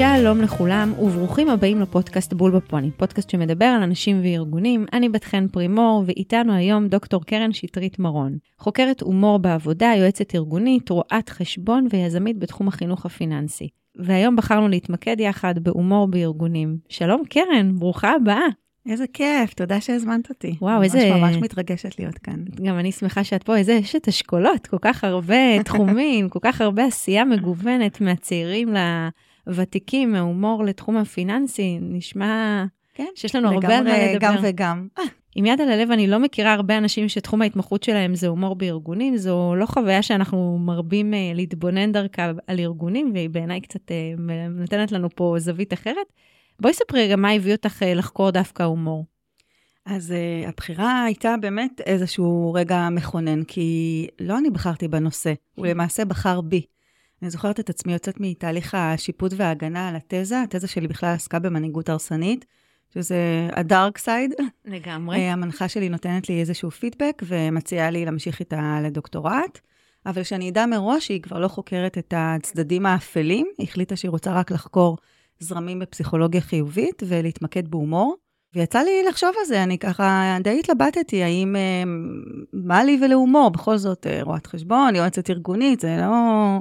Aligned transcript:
שלום 0.00 0.40
לכולם 0.40 0.92
וברוכים 0.98 1.48
הבאים 1.50 1.80
לפודקאסט 1.80 2.32
בול 2.32 2.50
בפוני, 2.56 2.90
פודקאסט 2.90 3.30
שמדבר 3.30 3.64
על 3.64 3.82
אנשים 3.82 4.20
וארגונים. 4.22 4.86
אני 4.92 5.08
בת 5.08 5.24
חן 5.24 5.48
פרימור 5.48 6.04
ואיתנו 6.06 6.54
היום 6.54 6.88
דוקטור 6.88 7.24
קרן 7.24 7.52
שטרית 7.52 7.98
מרון, 7.98 8.38
חוקרת 8.58 9.00
הומור 9.00 9.38
בעבודה, 9.38 9.92
יועצת 9.96 10.34
ארגונית, 10.34 10.90
רואת 10.90 11.28
חשבון 11.28 11.86
ויזמית 11.90 12.38
בתחום 12.38 12.68
החינוך 12.68 13.06
הפיננסי. 13.06 13.68
והיום 13.96 14.36
בחרנו 14.36 14.68
להתמקד 14.68 15.20
יחד 15.20 15.54
בהומור 15.58 16.08
בארגונים. 16.08 16.76
שלום 16.88 17.22
קרן, 17.30 17.78
ברוכה 17.78 18.12
הבאה. 18.12 18.46
איזה 18.88 19.04
כיף, 19.12 19.54
תודה 19.54 19.80
שהזמנת 19.80 20.30
אותי. 20.30 20.56
וואו, 20.60 20.82
איזה... 20.82 21.10
ממש 21.10 21.20
ממש 21.20 21.36
מתרגשת 21.36 21.98
להיות 21.98 22.18
כאן. 22.18 22.44
גם 22.62 22.78
אני 22.78 22.92
שמחה 22.92 23.24
שאת 23.24 23.42
פה, 23.42 23.56
איזה 23.56 23.78
אשת 23.78 24.08
אשכולות, 24.08 24.66
כל 24.66 24.78
כך 24.80 25.04
הרבה 25.04 25.62
תחומים, 25.64 26.28
כל 26.28 26.38
כך 26.42 26.60
הרבה 26.60 26.84
עשייה 26.84 27.24
מגוונת 27.24 28.00
מהצעירים 28.00 28.72
לוותיקים, 29.46 30.12
מהומור 30.12 30.64
לתחום 30.64 30.96
הפיננסי, 30.96 31.78
נשמע 31.80 32.64
כן, 32.94 33.06
שיש 33.14 33.34
לנו 33.34 33.48
הרבה 33.48 33.78
על 33.78 33.84
מה 33.84 33.98
לדבר. 33.98 34.18
גם 34.20 34.34
וגם. 34.42 34.88
עם 35.36 35.46
יד 35.46 35.60
על 35.60 35.70
הלב, 35.70 35.90
אני 35.90 36.06
לא 36.06 36.18
מכירה 36.18 36.52
הרבה 36.52 36.78
אנשים 36.78 37.08
שתחום 37.08 37.42
ההתמחות 37.42 37.82
שלהם 37.82 38.14
זה 38.14 38.26
הומור 38.26 38.54
בארגונים, 38.54 39.16
זו 39.16 39.54
לא 39.56 39.66
חוויה 39.66 40.02
שאנחנו 40.02 40.58
מרבים 40.58 41.14
uh, 41.14 41.36
להתבונן 41.36 41.92
דרכה 41.92 42.30
על 42.46 42.60
ארגונים, 42.60 43.10
והיא 43.14 43.30
בעיניי 43.30 43.60
קצת 43.60 43.90
uh, 43.90 44.20
נותנת 44.50 44.92
לנו 44.92 45.08
פה 45.14 45.34
זווית 45.38 45.72
אחרת. 45.72 46.06
בואי 46.60 46.74
ספרי 46.74 47.04
רגע 47.04 47.16
מה 47.16 47.30
הביא 47.30 47.52
אותך 47.52 47.82
uh, 47.82 47.84
לחקור 47.86 48.30
דווקא 48.30 48.62
הומור. 48.62 49.04
אז 49.86 50.10
uh, 50.10 50.48
הבחירה 50.48 51.04
הייתה 51.04 51.34
באמת 51.40 51.80
איזשהו 51.80 52.52
רגע 52.54 52.88
מכונן, 52.90 53.44
כי 53.44 54.06
לא 54.20 54.38
אני 54.38 54.50
בחרתי 54.50 54.88
בנושא, 54.88 55.32
הוא 55.54 55.66
למעשה 55.66 56.04
בחר 56.04 56.40
בי. 56.40 56.62
אני 57.22 57.30
זוכרת 57.30 57.60
את 57.60 57.70
עצמי 57.70 57.92
יוצאת 57.92 58.20
מתהליך 58.20 58.74
השיפוט 58.74 59.32
וההגנה 59.36 59.88
על 59.88 59.96
התזה, 59.96 60.42
התזה 60.42 60.68
שלי 60.68 60.88
בכלל 60.88 61.14
עסקה 61.14 61.38
במנהיגות 61.38 61.88
הרסנית. 61.88 62.44
שזה 62.94 63.48
הדארק 63.52 63.98
סייד. 63.98 64.34
לגמרי. 64.64 65.16
אה, 65.16 65.32
המנחה 65.32 65.68
שלי 65.68 65.88
נותנת 65.88 66.28
לי 66.28 66.40
איזשהו 66.40 66.70
פידבק 66.70 67.22
ומציעה 67.26 67.90
לי 67.90 68.04
להמשיך 68.04 68.40
איתה 68.40 68.78
לדוקטורט, 68.84 69.60
אבל 70.06 70.22
שאני 70.22 70.50
אדע 70.50 70.66
מראש 70.66 71.06
שהיא 71.06 71.22
כבר 71.22 71.38
לא 71.38 71.48
חוקרת 71.48 71.98
את 71.98 72.14
הצדדים 72.16 72.86
האפלים, 72.86 73.46
היא 73.58 73.66
החליטה 73.68 73.96
שהיא 73.96 74.10
רוצה 74.10 74.32
רק 74.32 74.50
לחקור 74.50 74.96
זרמים 75.38 75.78
בפסיכולוגיה 75.78 76.40
חיובית 76.40 77.02
ולהתמקד 77.06 77.68
בהומור. 77.68 78.16
ויצא 78.54 78.78
לי 78.78 79.02
לחשוב 79.08 79.30
על 79.40 79.44
זה, 79.46 79.62
אני 79.62 79.78
ככה 79.78 80.36
די 80.42 80.58
התלבטתי, 80.58 81.22
האם, 81.22 81.56
אה, 81.56 81.82
מה 82.52 82.84
לי 82.84 82.98
ולהומור? 83.02 83.50
בכל 83.50 83.76
זאת, 83.76 84.06
אה, 84.06 84.22
רואת 84.22 84.46
חשבון, 84.46 84.96
יועצת 84.96 85.30
ארגונית, 85.30 85.80
זה 85.80 85.96
לא, 86.00 86.58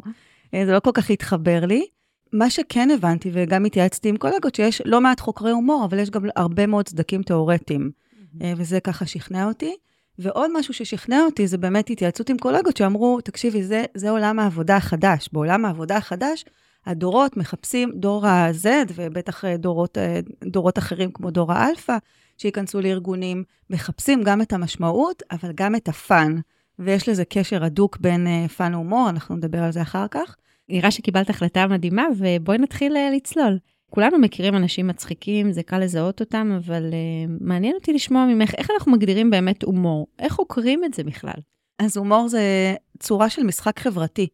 זה 0.52 0.72
לא 0.72 0.80
כל 0.80 0.92
כך 0.94 1.09
התחבר 1.09 1.66
לי. 1.66 1.86
מה 2.33 2.50
שכן 2.50 2.89
הבנתי, 2.92 3.30
וגם 3.33 3.66
התייעצתי 3.66 4.09
עם 4.09 4.17
קולגות, 4.17 4.56
שיש 4.56 4.81
לא 4.86 5.02
מעט 5.02 5.19
חוקרי 5.19 5.52
הומור, 5.52 5.86
אבל 5.86 6.00
יש 6.00 6.09
גם 6.09 6.25
הרבה 6.36 6.67
מאוד 6.67 6.86
צדקים 6.86 7.23
תיאורטיים, 7.23 7.91
mm-hmm. 7.91 8.44
וזה 8.58 8.80
ככה 8.80 9.06
שכנע 9.06 9.45
אותי. 9.47 9.75
ועוד 10.19 10.52
משהו 10.53 10.73
ששכנע 10.73 11.22
אותי 11.25 11.47
זה 11.47 11.58
באמת 11.58 11.89
התייעצות 11.89 12.30
עם 12.30 12.38
קולגות 12.38 12.78
שאמרו, 12.78 13.22
תקשיבי, 13.22 13.64
זה, 13.64 13.86
זה 13.95 14.09
עולם 14.09 14.39
העבודה 14.39 14.78
החדש. 14.78 15.30
בעולם 15.33 15.66
העבודה 15.66 15.97
החדש, 15.97 16.45
הדורות 16.86 17.38
מחפשים, 17.38 17.91
דור 17.95 18.28
ה-Z, 18.28 18.67
ובטח 18.95 19.45
אה, 19.45 19.58
דורות, 19.58 19.97
אה, 19.97 20.19
דורות 20.45 20.78
אחרים 20.78 21.11
כמו 21.11 21.31
דור 21.31 21.52
האלפא, 21.52 21.97
שייכנסו 22.38 22.81
לארגונים, 22.81 23.44
מחפשים 23.69 24.23
גם 24.23 24.41
את 24.41 24.53
המשמעות, 24.53 25.23
אבל 25.31 25.52
גם 25.56 25.75
את 25.75 25.88
ה 25.88 25.97
fun. 25.97 26.35
ויש 26.80 27.09
לזה 27.09 27.25
קשר 27.25 27.63
הדוק 27.63 27.97
בין 27.97 28.47
fun 28.47 28.73
והומור, 28.75 29.09
אנחנו 29.09 29.35
נדבר 29.35 29.63
על 29.63 29.72
זה 29.72 29.81
אחר 29.81 30.05
כך. 30.11 30.35
נראה 30.69 30.91
שקיבלת 30.91 31.29
החלטה 31.29 31.67
מדהימה, 31.67 32.06
ובואי 32.17 32.57
נתחיל 32.57 32.95
אה, 32.95 33.16
לצלול. 33.16 33.59
כולנו 33.90 34.19
מכירים 34.19 34.56
אנשים 34.56 34.88
מצחיקים, 34.88 35.51
זה 35.51 35.63
קל 35.63 35.79
לזהות 35.79 36.19
אותם, 36.19 36.57
אבל 36.57 36.84
אה, 36.90 37.31
מעניין 37.41 37.75
אותי 37.75 37.94
לשמוע 37.94 38.25
ממך, 38.25 38.56
איך 38.57 38.72
אנחנו 38.72 38.91
מגדירים 38.91 39.29
באמת 39.29 39.63
הומור? 39.63 40.07
איך 40.19 40.34
חוקרים 40.34 40.84
את 40.85 40.94
זה 40.94 41.03
בכלל? 41.03 41.40
אז 41.79 41.97
הומור 41.97 42.28
זה 42.28 42.75
צורה 43.00 43.29
של 43.29 43.44
משחק 43.44 43.79
חברתי. 43.79 44.28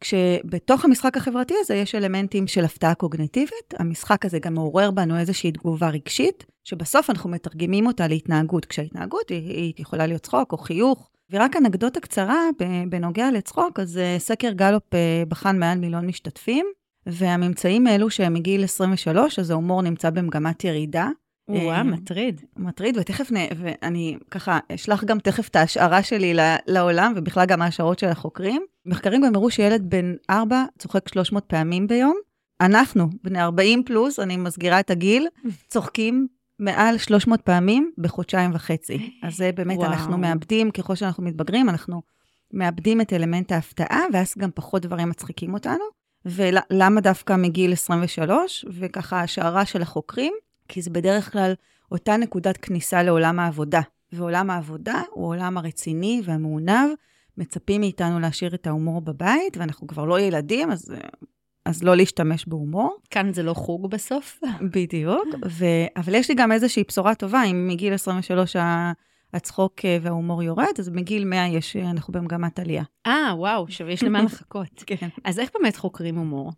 כשבתוך 0.00 0.84
המשחק 0.84 1.16
החברתי 1.16 1.54
הזה 1.60 1.74
יש 1.74 1.94
אלמנטים 1.94 2.46
של 2.46 2.64
הפתעה 2.64 2.94
קוגניטיבית, 2.94 3.74
המשחק 3.78 4.24
הזה 4.24 4.38
גם 4.38 4.54
מעורר 4.54 4.90
בנו 4.90 5.18
איזושהי 5.18 5.52
תגובה 5.52 5.88
רגשית, 5.88 6.44
שבסוף 6.64 7.10
אנחנו 7.10 7.30
מתרגמים 7.30 7.86
אותה 7.86 8.08
להתנהגות, 8.08 8.64
כשההתנהגות 8.64 9.28
היא, 9.28 9.50
היא 9.50 9.72
יכולה 9.78 10.06
להיות 10.06 10.22
צחוק 10.22 10.52
או 10.52 10.58
חיוך, 10.58 11.10
ורק 11.32 11.56
אנקדוטה 11.56 12.00
קצרה 12.00 12.48
בנוגע 12.88 13.30
לצחוק, 13.30 13.80
אז 13.80 13.98
אה, 13.98 14.16
סקר 14.18 14.52
גלופ 14.52 14.94
אה, 14.94 15.22
בחן 15.28 15.58
מעל 15.58 15.78
מיליון 15.78 16.06
משתתפים, 16.06 16.66
והממצאים 17.06 17.86
האלו 17.86 18.10
שהם 18.10 18.34
מגיל 18.34 18.64
23, 18.64 19.38
אז 19.38 19.50
ההומור 19.50 19.82
נמצא 19.82 20.10
במגמת 20.10 20.64
ירידה. 20.64 21.08
וואו, 21.48 21.70
אה, 21.70 21.82
מטריד. 21.82 22.40
מטריד, 22.56 22.96
ותכף, 22.98 23.32
נ... 23.32 23.36
ואני 23.56 24.16
ככה 24.30 24.58
אשלח 24.74 25.04
גם 25.04 25.18
תכף 25.18 25.48
את 25.48 25.56
ההשערה 25.56 26.02
שלי 26.02 26.34
לעולם, 26.66 27.12
ובכלל 27.16 27.46
גם 27.46 27.62
ההשערות 27.62 27.98
של 27.98 28.08
החוקרים. 28.08 28.62
מחקרים 28.86 29.22
גם 29.22 29.34
הראו 29.34 29.50
שילד 29.50 29.90
בן 29.90 30.14
4 30.30 30.64
צוחק 30.78 31.08
300 31.08 31.44
פעמים 31.44 31.86
ביום. 31.86 32.16
אנחנו, 32.60 33.08
בני 33.24 33.42
40 33.42 33.82
פלוס, 33.84 34.18
אני 34.18 34.36
מסגירה 34.36 34.80
את 34.80 34.90
הגיל, 34.90 35.28
צוחקים 35.68 36.26
מעל 36.62 36.98
300 36.98 37.40
פעמים 37.40 37.92
בחודשיים 37.98 38.50
וחצי. 38.54 39.18
אז 39.22 39.36
זה 39.36 39.50
באמת, 39.54 39.78
וואו. 39.78 39.92
אנחנו 39.92 40.18
מאבדים, 40.18 40.70
ככל 40.70 40.94
שאנחנו 40.94 41.22
מתבגרים, 41.22 41.68
אנחנו 41.68 42.02
מאבדים 42.52 43.00
את 43.00 43.12
אלמנט 43.12 43.52
ההפתעה, 43.52 44.00
ואז 44.12 44.34
גם 44.38 44.50
פחות 44.54 44.82
דברים 44.82 45.08
מצחיקים 45.08 45.54
אותנו. 45.54 45.84
ולמה 46.24 47.00
דווקא 47.00 47.36
מגיל 47.36 47.72
23? 47.72 48.64
וככה 48.68 49.20
השערה 49.20 49.64
של 49.66 49.82
החוקרים, 49.82 50.32
כי 50.68 50.82
זה 50.82 50.90
בדרך 50.90 51.32
כלל 51.32 51.52
אותה 51.92 52.16
נקודת 52.16 52.56
כניסה 52.56 53.02
לעולם 53.02 53.38
העבודה. 53.38 53.80
ועולם 54.12 54.50
העבודה 54.50 55.02
הוא 55.10 55.24
העולם 55.24 55.58
הרציני 55.58 56.22
והמעונב. 56.24 56.88
מצפים 57.38 57.80
מאיתנו 57.80 58.20
להשאיר 58.20 58.54
את 58.54 58.66
ההומור 58.66 59.00
בבית, 59.00 59.56
ואנחנו 59.56 59.86
כבר 59.86 60.04
לא 60.04 60.20
ילדים, 60.20 60.70
אז 60.70 60.94
אז 61.64 61.82
לא 61.82 61.96
להשתמש 61.96 62.44
בהומור. 62.46 62.96
כאן 63.10 63.32
זה 63.32 63.42
לא 63.42 63.54
חוג 63.54 63.90
בסוף. 63.90 64.40
בדיוק, 64.72 65.26
ו... 65.48 65.64
אבל 65.96 66.14
יש 66.14 66.28
לי 66.28 66.34
גם 66.34 66.52
איזושהי 66.52 66.82
בשורה 66.88 67.14
טובה, 67.14 67.42
אם 67.44 67.68
מגיל 67.68 67.94
23 67.94 68.56
הצחוק 69.32 69.84
אה, 69.84 69.96
וההומור 70.02 70.42
יורד, 70.42 70.72
אז 70.78 70.88
מגיל 70.88 71.24
100 71.24 71.48
יש, 71.48 71.76
אנחנו 71.76 72.12
במגמת 72.12 72.58
עלייה. 72.58 72.82
אה, 73.06 73.32
וואו, 73.36 73.66
יש 73.88 74.02
למה 74.02 74.22
לחכות. 74.32 74.84
כן. 74.86 75.08
אז 75.24 75.38
איך 75.38 75.50
באמת 75.54 75.76
חוקרים 75.76 76.16
הומור? 76.16 76.52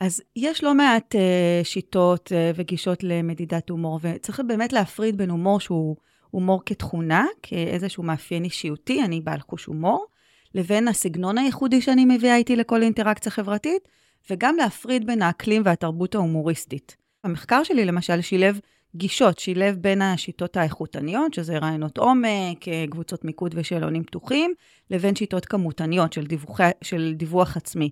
אז 0.00 0.22
יש 0.36 0.64
לא 0.64 0.74
מעט 0.74 1.14
uh, 1.14 1.64
שיטות 1.64 2.32
uh, 2.32 2.56
וגישות 2.56 3.04
למדידת 3.04 3.70
הומור, 3.70 3.98
וצריך 4.02 4.40
באמת 4.46 4.72
להפריד 4.72 5.16
בין 5.16 5.30
הומור 5.30 5.60
שהוא 5.60 5.96
הומור 6.30 6.62
כתכונה, 6.66 7.26
כאיזשהו 7.42 8.02
מאפיין 8.02 8.44
אישיותי, 8.44 9.02
אני 9.02 9.20
בעל 9.20 9.40
חוש 9.40 9.64
הומור, 9.64 10.06
לבין 10.54 10.88
הסגנון 10.88 11.38
הייחודי 11.38 11.80
שאני 11.80 12.04
מביאה 12.04 12.36
איתי 12.36 12.56
לכל 12.56 12.82
אינטראקציה 12.82 13.32
חברתית, 13.32 13.88
וגם 14.30 14.56
להפריד 14.56 15.06
בין 15.06 15.22
האקלים 15.22 15.62
והתרבות 15.64 16.14
ההומוריסטית. 16.14 16.96
המחקר 17.24 17.62
שלי 17.62 17.84
למשל 17.84 18.20
שילב 18.20 18.60
גישות, 18.96 19.38
שילב 19.38 19.76
בין 19.76 20.02
השיטות 20.02 20.56
האיכותניות, 20.56 21.34
שזה 21.34 21.58
רעיונות 21.58 21.98
עומק, 21.98 22.64
קבוצות 22.90 23.24
מיקוד 23.24 23.54
ושאלונים 23.58 24.04
פתוחים, 24.04 24.54
לבין 24.90 25.16
שיטות 25.16 25.46
כמותניות 25.46 26.12
של, 26.12 26.26
דיווחי, 26.26 26.70
של 26.82 27.12
דיווח 27.16 27.56
עצמי. 27.56 27.90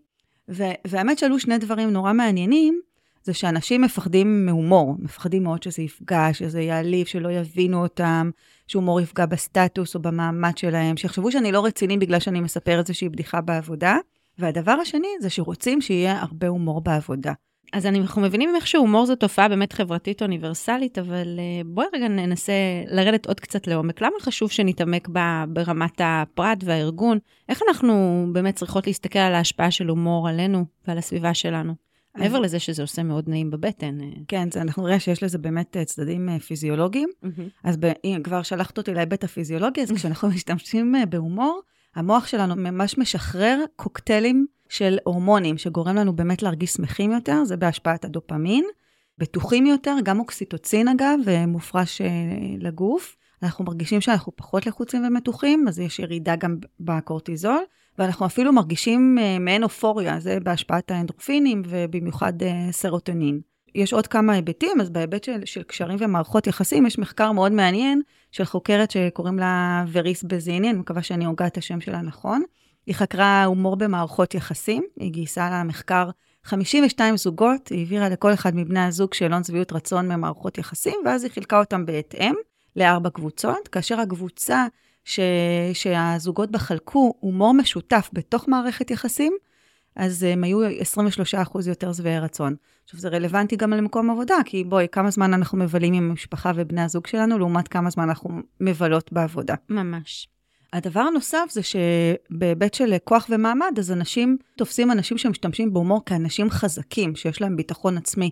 והאמת 0.85 1.19
שעלו 1.19 1.39
שני 1.39 1.59
דברים 1.59 1.91
נורא 1.91 2.13
מעניינים, 2.13 2.81
זה 3.23 3.35
שאנשים 3.35 3.83
מפחדים 3.83 4.47
מהומור, 4.47 4.95
מפחדים 4.99 5.43
מאוד 5.43 5.63
שזה 5.63 5.83
יפגע, 5.83 6.29
שזה 6.33 6.61
יעליב, 6.61 7.07
שלא 7.07 7.29
יבינו 7.33 7.83
אותם, 7.83 8.31
שהומור 8.67 9.01
יפגע 9.01 9.27
בסטטוס 9.27 9.95
או 9.95 10.01
במעמד 10.01 10.59
שלהם, 10.59 10.97
שיחשבו 10.97 11.33
שאני 11.33 11.53
לא 11.53 11.65
רציני 11.65 11.99
בגלל 11.99 12.21
שאני 12.21 12.41
מספר 12.41 12.79
איזושהי 12.79 13.09
בדיחה 13.09 13.41
בעבודה. 13.41 13.97
והדבר 14.41 14.73
השני 14.73 15.09
זה 15.21 15.31
שרוצים 15.31 15.81
שיהיה 15.81 16.21
הרבה 16.21 16.49
הומור 16.49 16.81
בעבודה. 16.81 17.33
אז 17.73 17.87
אנחנו 17.87 18.23
מבינים 18.23 18.53
ממך 18.53 18.67
שהומור 18.67 19.07
זו 19.07 19.17
תופעה 19.17 19.49
באמת 19.49 19.73
חברתית 19.73 20.23
אוניברסלית, 20.23 20.99
אבל 20.99 21.39
אה, 21.39 21.63
בואי 21.67 21.87
רגע 21.95 22.09
ננסה 22.09 22.53
לרדת 22.87 23.27
עוד 23.27 23.41
קצת 23.41 23.67
לעומק. 23.67 24.03
למה 24.03 24.15
חשוב 24.21 24.51
שנתעמק 24.51 25.09
בה 25.09 25.45
ברמת 25.49 26.01
הפרט 26.05 26.59
והארגון? 26.65 27.19
איך 27.49 27.61
אנחנו 27.69 28.27
באמת 28.33 28.55
צריכות 28.55 28.87
להסתכל 28.87 29.19
על 29.19 29.35
ההשפעה 29.35 29.71
של 29.71 29.89
הומור 29.89 30.29
עלינו 30.29 30.65
ועל 30.89 30.99
הסביבה 30.99 31.35
שלנו? 31.35 31.75
אז... 32.15 32.23
מעבר 32.23 32.39
לזה 32.39 32.59
שזה 32.59 32.83
עושה 32.83 33.03
מאוד 33.03 33.29
נעים 33.29 33.51
בבטן. 33.51 34.01
אה. 34.01 34.07
כן, 34.29 34.51
זה, 34.51 34.61
אנחנו 34.61 34.83
נראה 34.83 35.01
שיש 35.01 35.23
לזה 35.23 35.39
באמת 35.39 35.77
אה, 35.77 35.85
צדדים 35.85 36.39
פיזיולוגיים. 36.39 37.09
Mm-hmm. 37.25 37.43
אז 37.65 37.77
ב, 37.77 37.93
אם 38.05 38.21
כבר 38.25 38.43
שלחת 38.43 38.79
אותי 38.79 38.95
להיבט 38.95 39.25
הפיזיולוגי, 39.25 39.83
אז 39.83 39.93
כשאנחנו 39.97 40.29
משתמשים 40.29 40.95
בהומור, 41.09 41.61
המוח 41.95 42.27
שלנו 42.27 42.57
ממש 42.57 42.99
משחרר 42.99 43.65
קוקטיילים 43.77 44.47
של 44.69 44.99
הורמונים, 45.05 45.59
שגורם 45.59 45.97
לנו 45.97 46.17
באמת 46.17 46.43
להרגיש 46.43 46.71
שמחים 46.71 47.13
יותר, 47.13 47.45
זה 47.45 47.57
בהשפעת 47.57 48.05
הדופמין. 48.05 48.65
בטוחים 49.19 49.67
יותר, 49.67 49.97
גם 50.03 50.19
אוקסיטוצין 50.19 50.89
אגב, 50.89 51.19
מופרש 51.47 52.01
אה, 52.01 52.07
לגוף. 52.59 53.17
אנחנו 53.43 53.65
מרגישים 53.65 54.01
שאנחנו 54.01 54.37
פחות 54.37 54.67
לחוצים 54.67 55.05
ומתוחים, 55.05 55.69
אז 55.69 55.79
יש 55.79 55.99
ירידה 55.99 56.37
גם 56.37 56.57
בקורטיזול, 56.81 57.63
ואנחנו 57.99 58.27
אפילו 58.27 58.53
מרגישים 58.53 59.19
אה, 59.21 59.39
מעין 59.39 59.63
אופוריה, 59.63 60.21
זה 60.21 60.41
בהשפעת 60.41 60.91
האנדרופינים 60.91 61.63
ובמיוחד 61.69 62.43
אה, 62.43 62.73
סרוטונין. 62.73 63.41
יש 63.75 63.93
עוד 63.93 64.07
כמה 64.07 64.33
היבטים, 64.33 64.81
אז 64.81 64.91
בהיבט 64.91 65.25
של, 65.25 65.41
של 65.45 65.63
קשרים 65.63 65.99
ומערכות 66.01 66.47
יחסים, 66.47 66.87
יש 66.87 66.99
מחקר 66.99 67.33
מאוד 67.33 67.53
מעניין 67.53 68.03
של 68.33 68.45
חוקרת 68.45 68.91
שקוראים 68.91 69.39
לה 69.39 69.85
וריס 69.93 70.23
בזיני, 70.23 70.71
אני 70.71 70.79
מקווה 70.79 71.03
שאני 71.03 71.25
הוגה 71.25 71.47
את 71.47 71.57
השם 71.57 71.81
שלה 71.81 72.01
נכון. 72.01 72.43
היא 72.87 72.95
חקרה 72.95 73.45
הומור 73.45 73.77
במערכות 73.77 74.35
יחסים, 74.35 74.83
היא 74.97 75.13
גייסה 75.13 75.51
למחקר 75.53 76.11
52 76.45 77.17
זוגות, 77.17 77.69
היא 77.69 77.79
העבירה 77.79 78.09
לכל 78.09 78.33
אחד 78.33 78.57
מבני 78.57 78.81
הזוג 78.81 79.15
שאלון 79.15 79.45
שביעות 79.45 79.73
רצון 79.73 80.13
ממערכות 80.13 80.59
יחסים, 80.59 80.95
ואז 81.05 81.25
היא 81.25 81.33
חילקה 81.33 81.59
אותם 81.59 81.87
בהתאם 81.87 82.35
לארבע 82.77 83.11
קבוצות, 83.11 83.69
כאשר 83.69 84.01
הקבוצה 84.01 84.67
ש... 85.05 85.21
שהזוגות 85.73 86.51
בה 86.51 86.59
חלקו 86.59 87.15
הומור 87.21 87.55
משותף 87.55 88.11
בתוך 88.13 88.49
מערכת 88.49 88.91
יחסים, 88.91 89.33
אז 89.97 90.23
הם 90.23 90.45
היו 90.45 90.59
23% 90.69 91.69
יותר 91.69 91.93
שבעי 91.93 92.19
רצון. 92.19 92.55
עכשיו, 92.85 93.01
זה 93.01 93.09
רלוונטי 93.09 93.57
גם 93.57 93.71
למקום 93.71 94.11
עבודה, 94.11 94.35
כי 94.45 94.65
בואי, 94.65 94.87
כמה 94.93 95.11
זמן 95.11 95.35
אנחנו 95.35 95.59
מבלים 95.59 95.95
עם 95.95 96.11
המשפחה 96.11 96.53
ובני 96.57 96.83
הזוג 96.83 97.07
שלנו, 97.07 97.39
לעומת 97.39 97.69
כמה 97.69 97.91
זמן 97.91 98.09
אנחנו 98.09 98.31
מבלות 98.61 99.13
בעבודה. 99.13 99.55
ממש. 99.69 100.29
הדבר 100.73 101.01
הנוסף 101.01 101.47
זה 101.51 101.61
שבהיבט 101.63 102.75
של 102.75 102.95
כוח 103.05 103.27
ומעמד, 103.31 103.75
אז 103.79 103.93
אנשים 103.93 104.37
תופסים 104.57 104.91
אנשים 104.91 105.19
שמשתמשים 105.19 105.73
בהומור 105.73 106.05
כאנשים 106.07 106.51
חזקים, 106.51 107.17
שיש 107.17 107.41
להם 107.41 107.57
ביטחון 107.57 107.97
עצמי. 107.97 108.31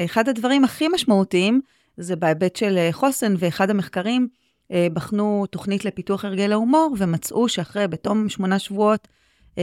אחד 0.00 0.28
הדברים 0.28 0.64
הכי 0.64 0.88
משמעותיים 0.88 1.60
זה 1.96 2.16
בהיבט 2.16 2.56
של 2.56 2.88
חוסן, 2.92 3.34
ואחד 3.38 3.70
המחקרים 3.70 4.28
אה, 4.72 4.86
בחנו 4.92 5.46
תוכנית 5.50 5.84
לפיתוח 5.84 6.24
הרגל 6.24 6.52
ההומור, 6.52 6.94
ומצאו 6.98 7.48
שאחרי, 7.48 7.88
בתום 7.88 8.28
שמונה 8.28 8.58
שבועות 8.58 9.08
אה, 9.08 9.14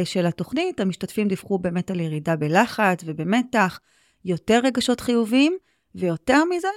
של 0.03 0.25
התוכנית, 0.25 0.80
המשתתפים 0.80 1.27
דיווחו 1.27 1.59
באמת 1.59 1.92
על 1.92 2.00
ירידה 2.00 2.36
בלחץ 2.36 3.00
ובמתח, 3.06 3.80
יותר 4.25 4.59
רגשות 4.63 5.00
חיוביים, 5.00 5.57
ויותר 5.95 6.44
מזה, 6.45 6.68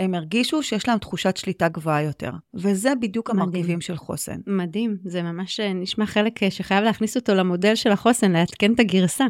הם 0.00 0.14
הרגישו 0.14 0.62
שיש 0.62 0.88
להם 0.88 0.98
תחושת 0.98 1.36
שליטה 1.36 1.68
גבוהה 1.68 2.02
יותר. 2.02 2.30
וזה 2.54 2.92
בדיוק 3.00 3.30
מדהים. 3.30 3.42
המרכיבים 3.42 3.80
של 3.80 3.96
חוסן. 3.96 4.40
מדהים, 4.46 4.96
זה 5.04 5.22
ממש 5.22 5.60
אה, 5.60 5.72
נשמע 5.72 6.06
חלק 6.06 6.42
אה, 6.42 6.50
שחייב 6.50 6.84
להכניס 6.84 7.16
אותו 7.16 7.34
למודל 7.34 7.74
של 7.74 7.92
החוסן, 7.92 8.32
לעדכן 8.32 8.72
את 8.72 8.80
הגרסה. 8.80 9.26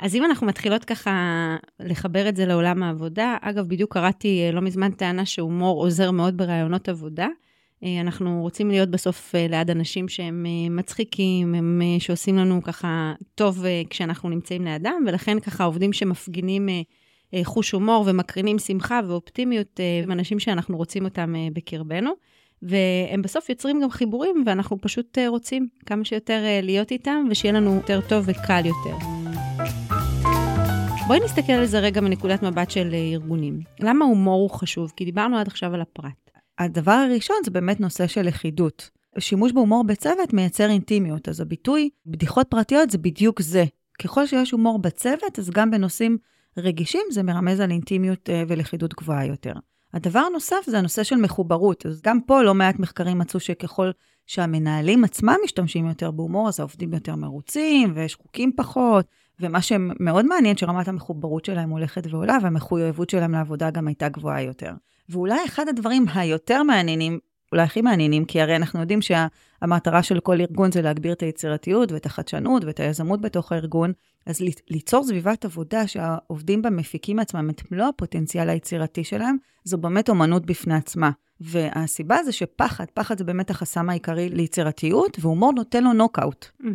אז 0.00 0.14
אם 0.14 0.24
אנחנו 0.24 0.46
מתחילות 0.46 0.84
ככה 0.84 1.56
לחבר 1.80 2.28
את 2.28 2.36
זה 2.36 2.46
לעולם 2.46 2.82
העבודה, 2.82 3.36
אגב, 3.40 3.68
בדיוק 3.68 3.94
קראתי 3.94 4.50
לא 4.52 4.60
מזמן 4.60 4.90
טענה 4.90 5.26
שהומור 5.26 5.84
עוזר 5.84 6.10
מאוד 6.10 6.36
ברעיונות 6.36 6.88
עבודה. 6.88 7.28
אנחנו 8.00 8.40
רוצים 8.42 8.70
להיות 8.70 8.88
בסוף 8.88 9.34
ליד 9.34 9.70
אנשים 9.70 10.08
שהם 10.08 10.46
מצחיקים, 10.70 11.54
הם 11.54 11.82
שעושים 11.98 12.36
לנו 12.36 12.62
ככה 12.62 13.12
טוב 13.34 13.64
כשאנחנו 13.90 14.28
נמצאים 14.28 14.64
לידם, 14.64 15.04
ולכן 15.06 15.40
ככה 15.40 15.64
עובדים 15.64 15.92
שמפגינים 15.92 16.68
אה, 17.34 17.40
חוש 17.44 17.70
הומור 17.70 18.04
ומקרינים 18.06 18.58
שמחה 18.58 19.00
ואופטימיות, 19.06 19.80
הם 20.02 20.10
אה, 20.10 20.14
אנשים 20.14 20.38
שאנחנו 20.38 20.76
רוצים 20.76 21.04
אותם 21.04 21.34
אה, 21.36 21.48
בקרבנו. 21.52 22.10
והם 22.62 23.22
בסוף 23.22 23.48
יוצרים 23.48 23.80
גם 23.80 23.90
חיבורים, 23.90 24.42
ואנחנו 24.46 24.80
פשוט 24.80 25.18
רוצים 25.28 25.68
כמה 25.86 26.04
שיותר 26.04 26.42
להיות 26.62 26.90
איתם, 26.90 27.26
ושיהיה 27.30 27.54
לנו 27.54 27.74
יותר 27.74 28.00
טוב 28.08 28.24
וקל 28.28 28.66
יותר. 28.66 28.96
בואי 31.06 31.20
נסתכל 31.24 31.52
על 31.52 31.66
זה 31.66 31.78
רגע 31.78 32.00
מנקודת 32.00 32.42
מבט 32.42 32.70
של 32.70 32.94
ארגונים. 33.12 33.60
למה 33.80 34.04
הומור 34.04 34.40
הוא 34.40 34.50
חשוב? 34.50 34.92
כי 34.96 35.04
דיברנו 35.04 35.38
עד 35.38 35.46
עכשיו 35.46 35.74
על 35.74 35.80
הפרט. 35.80 36.31
הדבר 36.58 36.92
הראשון 36.92 37.36
זה 37.44 37.50
באמת 37.50 37.80
נושא 37.80 38.06
של 38.06 38.22
לכידות. 38.22 38.90
שימוש 39.18 39.52
בהומור 39.52 39.84
בצוות 39.84 40.32
מייצר 40.32 40.70
אינטימיות, 40.70 41.28
אז 41.28 41.40
הביטוי 41.40 41.90
בדיחות 42.06 42.46
פרטיות 42.50 42.90
זה 42.90 42.98
בדיוק 42.98 43.42
זה. 43.42 43.64
ככל 44.02 44.26
שיש 44.26 44.50
הומור 44.50 44.78
בצוות, 44.78 45.38
אז 45.38 45.50
גם 45.50 45.70
בנושאים 45.70 46.18
רגישים, 46.58 47.02
זה 47.10 47.22
מרמז 47.22 47.60
על 47.60 47.70
אינטימיות 47.70 48.30
אה, 48.30 48.42
ולכידות 48.48 48.94
גבוהה 48.94 49.26
יותר. 49.26 49.52
הדבר 49.94 50.18
הנוסף 50.18 50.64
זה 50.66 50.78
הנושא 50.78 51.02
של 51.02 51.16
מחוברות. 51.16 51.86
אז 51.86 52.02
גם 52.02 52.20
פה 52.20 52.42
לא 52.42 52.54
מעט 52.54 52.78
מחקרים 52.78 53.18
מצאו 53.18 53.40
שככל 53.40 53.90
שהמנהלים 54.26 55.04
עצמם 55.04 55.36
משתמשים 55.44 55.88
יותר 55.88 56.10
בהומור, 56.10 56.48
אז 56.48 56.60
העובדים 56.60 56.94
יותר 56.94 57.16
מרוצים, 57.16 57.92
ויש 57.94 58.14
חוקים 58.14 58.52
פחות, 58.56 59.06
ומה 59.40 59.62
שמאוד 59.62 60.26
מעניין, 60.26 60.56
שרמת 60.56 60.88
המחוברות 60.88 61.44
שלהם 61.44 61.70
הולכת 61.70 62.06
ועולה, 62.10 62.38
והמחויבות 62.42 63.10
שלהם 63.10 63.32
לעבודה 63.32 63.70
גם 63.70 63.88
הייתה 63.88 64.08
גבוהה 64.08 64.42
יותר. 64.42 64.72
ואולי 65.12 65.44
אחד 65.44 65.68
הדברים 65.68 66.06
היותר 66.14 66.62
מעניינים 66.62 67.18
אולי 67.52 67.62
הכי 67.62 67.82
מעניינים, 67.82 68.24
כי 68.24 68.40
הרי 68.40 68.56
אנחנו 68.56 68.80
יודעים 68.80 69.00
שהמטרה 69.02 70.02
של 70.02 70.20
כל 70.20 70.40
ארגון 70.40 70.72
זה 70.72 70.82
להגביר 70.82 71.12
את 71.12 71.22
היצירתיות 71.22 71.92
ואת 71.92 72.06
החדשנות 72.06 72.64
ואת 72.64 72.80
היזמות 72.80 73.20
בתוך 73.20 73.52
הארגון, 73.52 73.92
אז 74.26 74.40
ליצור 74.70 75.04
סביבת 75.04 75.44
עבודה 75.44 75.86
שהעובדים 75.86 76.62
בה 76.62 76.70
מפיקים 76.70 77.16
מעצמם 77.16 77.50
את 77.50 77.72
מלוא 77.72 77.86
הפוטנציאל 77.86 78.48
היצירתי 78.48 79.04
שלהם, 79.04 79.36
זו 79.64 79.78
באמת 79.78 80.08
אומנות 80.08 80.46
בפני 80.46 80.74
עצמה. 80.74 81.10
והסיבה 81.40 82.16
זה 82.24 82.32
שפחד, 82.32 82.84
פחד 82.94 83.18
זה 83.18 83.24
באמת 83.24 83.50
החסם 83.50 83.90
העיקרי 83.90 84.28
ליצירתיות, 84.28 85.18
והומור 85.20 85.52
נותן 85.52 85.84
לו 85.84 85.92
נוקאוט. 85.92 86.46
Mm-hmm. 86.60 86.66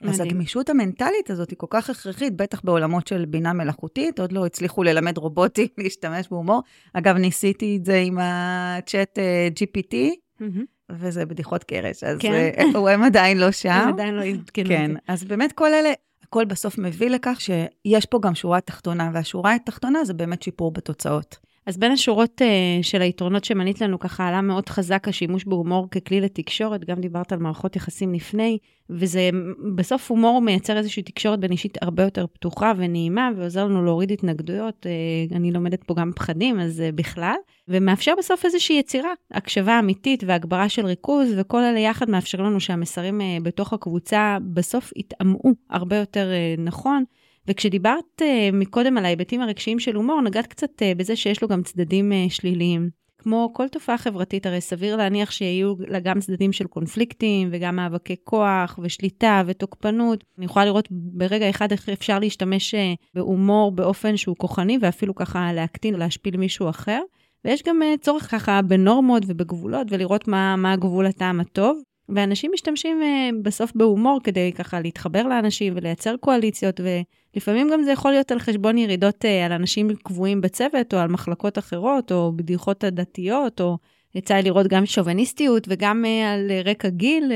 אז 0.00 0.20
מדהים. 0.20 0.30
הגמישות 0.30 0.70
המנטלית 0.70 1.30
הזאת 1.30 1.50
היא 1.50 1.58
כל 1.58 1.66
כך 1.70 1.90
הכרחית, 1.90 2.36
בטח 2.36 2.60
בעולמות 2.64 3.06
של 3.06 3.24
בינה 3.24 3.52
מלאכותית, 3.52 4.20
עוד 4.20 4.32
לא 4.32 4.46
הצליחו 4.46 4.82
ללמד 4.82 5.18
רובוטים 5.18 5.68
להשתמש 5.78 6.28
בהומור. 6.30 6.62
אגב, 6.92 7.16
ניסיתי 7.16 7.76
את 7.80 7.84
זה 7.84 7.96
עם 7.96 8.18
הצ'אט 8.20 9.18
uh, 9.18 9.58
GPT, 9.58 9.94
mm-hmm. 9.94 10.64
וזה 10.90 11.26
בדיחות 11.26 11.64
קרש, 11.64 12.04
אז 12.04 12.18
כן. 12.18 12.50
uh, 12.72 12.78
הם 12.92 13.02
עדיין 13.02 13.38
לא 13.38 13.50
שם. 13.50 13.70
הם 13.70 13.88
עדיין 13.88 14.14
לא 14.14 14.22
עדכנו. 14.22 14.64
כן, 14.68 14.90
אז 15.08 15.24
באמת 15.24 15.52
כל 15.52 15.74
אלה, 15.74 15.92
הכל 16.22 16.44
בסוף 16.44 16.78
מביא 16.78 17.10
לכך 17.10 17.40
שיש 17.40 18.06
פה 18.06 18.18
גם 18.22 18.34
שורה 18.34 18.60
תחתונה, 18.60 19.10
והשורה 19.14 19.54
התחתונה 19.54 20.04
זה 20.04 20.14
באמת 20.14 20.42
שיפור 20.42 20.72
בתוצאות. 20.72 21.36
אז 21.66 21.76
בין 21.76 21.92
השורות 21.92 22.42
uh, 22.42 22.82
של 22.82 23.02
היתרונות 23.02 23.44
שמנית 23.44 23.80
לנו, 23.80 23.98
ככה 23.98 24.28
עלה 24.28 24.40
מאוד 24.40 24.68
חזק 24.68 25.08
השימוש 25.08 25.44
בהומור 25.44 25.88
ככלי 25.90 26.20
לתקשורת, 26.20 26.84
גם 26.84 27.00
דיברת 27.00 27.32
על 27.32 27.38
מערכות 27.38 27.76
יחסים 27.76 28.14
לפני, 28.14 28.58
וזה, 28.90 29.30
בסוף 29.74 30.10
הומור 30.10 30.40
מייצר 30.40 30.76
איזושהי 30.76 31.02
תקשורת 31.02 31.40
בין 31.40 31.52
אישית 31.52 31.78
הרבה 31.82 32.02
יותר 32.02 32.26
פתוחה 32.26 32.72
ונעימה, 32.76 33.30
ועוזר 33.36 33.64
לנו 33.64 33.84
להוריד 33.84 34.12
התנגדויות. 34.12 34.86
Uh, 34.86 35.34
אני 35.36 35.52
לומדת 35.52 35.84
פה 35.84 35.94
גם 35.94 36.10
פחדים, 36.16 36.60
אז 36.60 36.82
uh, 36.88 36.96
בכלל, 36.96 37.36
ומאפשר 37.68 38.12
בסוף 38.18 38.44
איזושהי 38.44 38.78
יצירה, 38.78 39.12
הקשבה 39.30 39.78
אמיתית 39.78 40.24
והגברה 40.26 40.68
של 40.68 40.86
ריכוז, 40.86 41.28
וכל 41.36 41.62
אלה 41.62 41.78
יחד 41.78 42.10
מאפשר 42.10 42.42
לנו 42.42 42.60
שהמסרים 42.60 43.20
uh, 43.20 43.42
בתוך 43.42 43.72
הקבוצה 43.72 44.38
בסוף 44.52 44.92
יטעמו 44.96 45.40
הרבה 45.70 45.96
יותר 45.96 46.30
uh, 46.56 46.60
נכון. 46.60 47.04
וכשדיברת 47.48 48.22
uh, 48.22 48.24
מקודם 48.52 48.98
על 48.98 49.04
ההיבטים 49.04 49.40
הרגשיים 49.40 49.78
של 49.78 49.96
הומור, 49.96 50.20
נגעת 50.20 50.46
קצת 50.46 50.82
uh, 50.82 50.98
בזה 50.98 51.16
שיש 51.16 51.42
לו 51.42 51.48
גם 51.48 51.62
צדדים 51.62 52.12
uh, 52.12 52.32
שליליים. 52.32 53.04
כמו 53.18 53.50
כל 53.54 53.68
תופעה 53.68 53.98
חברתית, 53.98 54.46
הרי 54.46 54.60
סביר 54.60 54.96
להניח 54.96 55.30
שיהיו 55.30 55.74
לה 55.78 56.00
גם 56.00 56.20
צדדים 56.20 56.52
של 56.52 56.66
קונפליקטים 56.66 57.48
וגם 57.52 57.76
מאבקי 57.76 58.16
כוח 58.24 58.78
ושליטה 58.82 59.42
ותוקפנות. 59.46 60.24
אני 60.38 60.44
יכולה 60.44 60.64
לראות 60.64 60.88
ברגע 60.90 61.50
אחד 61.50 61.72
איך 61.72 61.88
אפשר 61.88 62.18
להשתמש 62.18 62.74
בהומור 63.14 63.72
באופן 63.72 64.16
שהוא 64.16 64.36
כוחני 64.36 64.78
ואפילו 64.80 65.14
ככה 65.14 65.52
להקטין, 65.52 65.94
להשפיל 65.94 66.36
מישהו 66.36 66.68
אחר. 66.70 67.00
ויש 67.44 67.62
גם 67.62 67.80
צורך 68.00 68.30
ככה 68.30 68.62
בנורמות 68.62 69.22
ובגבולות 69.26 69.86
ולראות 69.90 70.28
מה, 70.28 70.56
מה 70.56 70.72
הגבול 70.72 71.06
הטעם 71.06 71.40
הטוב. 71.40 71.82
ואנשים 72.08 72.50
משתמשים 72.54 73.02
uh, 73.02 73.34
בסוף 73.42 73.72
בהומור 73.74 74.20
כדי 74.24 74.52
ככה 74.52 74.80
להתחבר 74.80 75.22
לאנשים 75.22 75.72
ולייצר 75.76 76.16
קואליציות, 76.16 76.80
ולפעמים 76.80 77.70
גם 77.72 77.82
זה 77.82 77.92
יכול 77.92 78.10
להיות 78.10 78.32
על 78.32 78.38
חשבון 78.38 78.78
ירידות 78.78 79.24
uh, 79.24 79.46
על 79.46 79.52
אנשים 79.52 79.90
קבועים 80.02 80.40
בצוות, 80.40 80.94
או 80.94 80.98
על 80.98 81.08
מחלקות 81.08 81.58
אחרות, 81.58 82.12
או 82.12 82.32
בדיחות 82.36 82.84
הדתיות, 82.84 83.60
או 83.60 83.78
יצא 84.14 84.34
לראות 84.34 84.66
גם 84.66 84.86
שוביניסטיות 84.86 85.66
וגם 85.70 86.04
uh, 86.04 86.08
על 86.32 86.50
רקע 86.64 86.88
גיל. 86.88 87.32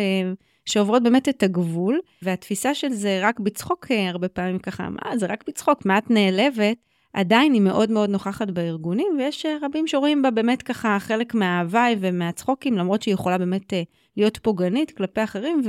שעוברות 0.68 1.02
באמת 1.02 1.28
את 1.28 1.42
הגבול, 1.42 2.00
והתפיסה 2.22 2.74
של 2.74 2.92
זה 2.92 3.20
רק 3.22 3.40
בצחוק, 3.40 3.86
הרבה 3.90 4.28
פעמים 4.28 4.58
ככה, 4.58 4.88
מה, 4.88 5.18
זה 5.18 5.26
רק 5.26 5.44
בצחוק, 5.48 5.86
מה 5.86 5.98
את 5.98 6.10
נעלבת? 6.10 6.87
עדיין 7.12 7.52
היא 7.52 7.60
מאוד 7.60 7.90
מאוד 7.90 8.10
נוכחת 8.10 8.50
בארגונים, 8.50 9.08
ויש 9.18 9.46
רבים 9.62 9.86
שרואים 9.86 10.22
בה 10.22 10.30
באמת 10.30 10.62
ככה 10.62 10.96
חלק 11.00 11.34
מההוואי 11.34 11.96
ומהצחוקים, 12.00 12.78
למרות 12.78 13.02
שהיא 13.02 13.14
יכולה 13.14 13.38
באמת 13.38 13.72
להיות 14.16 14.36
פוגענית 14.36 14.90
כלפי 14.90 15.24
אחרים, 15.24 15.62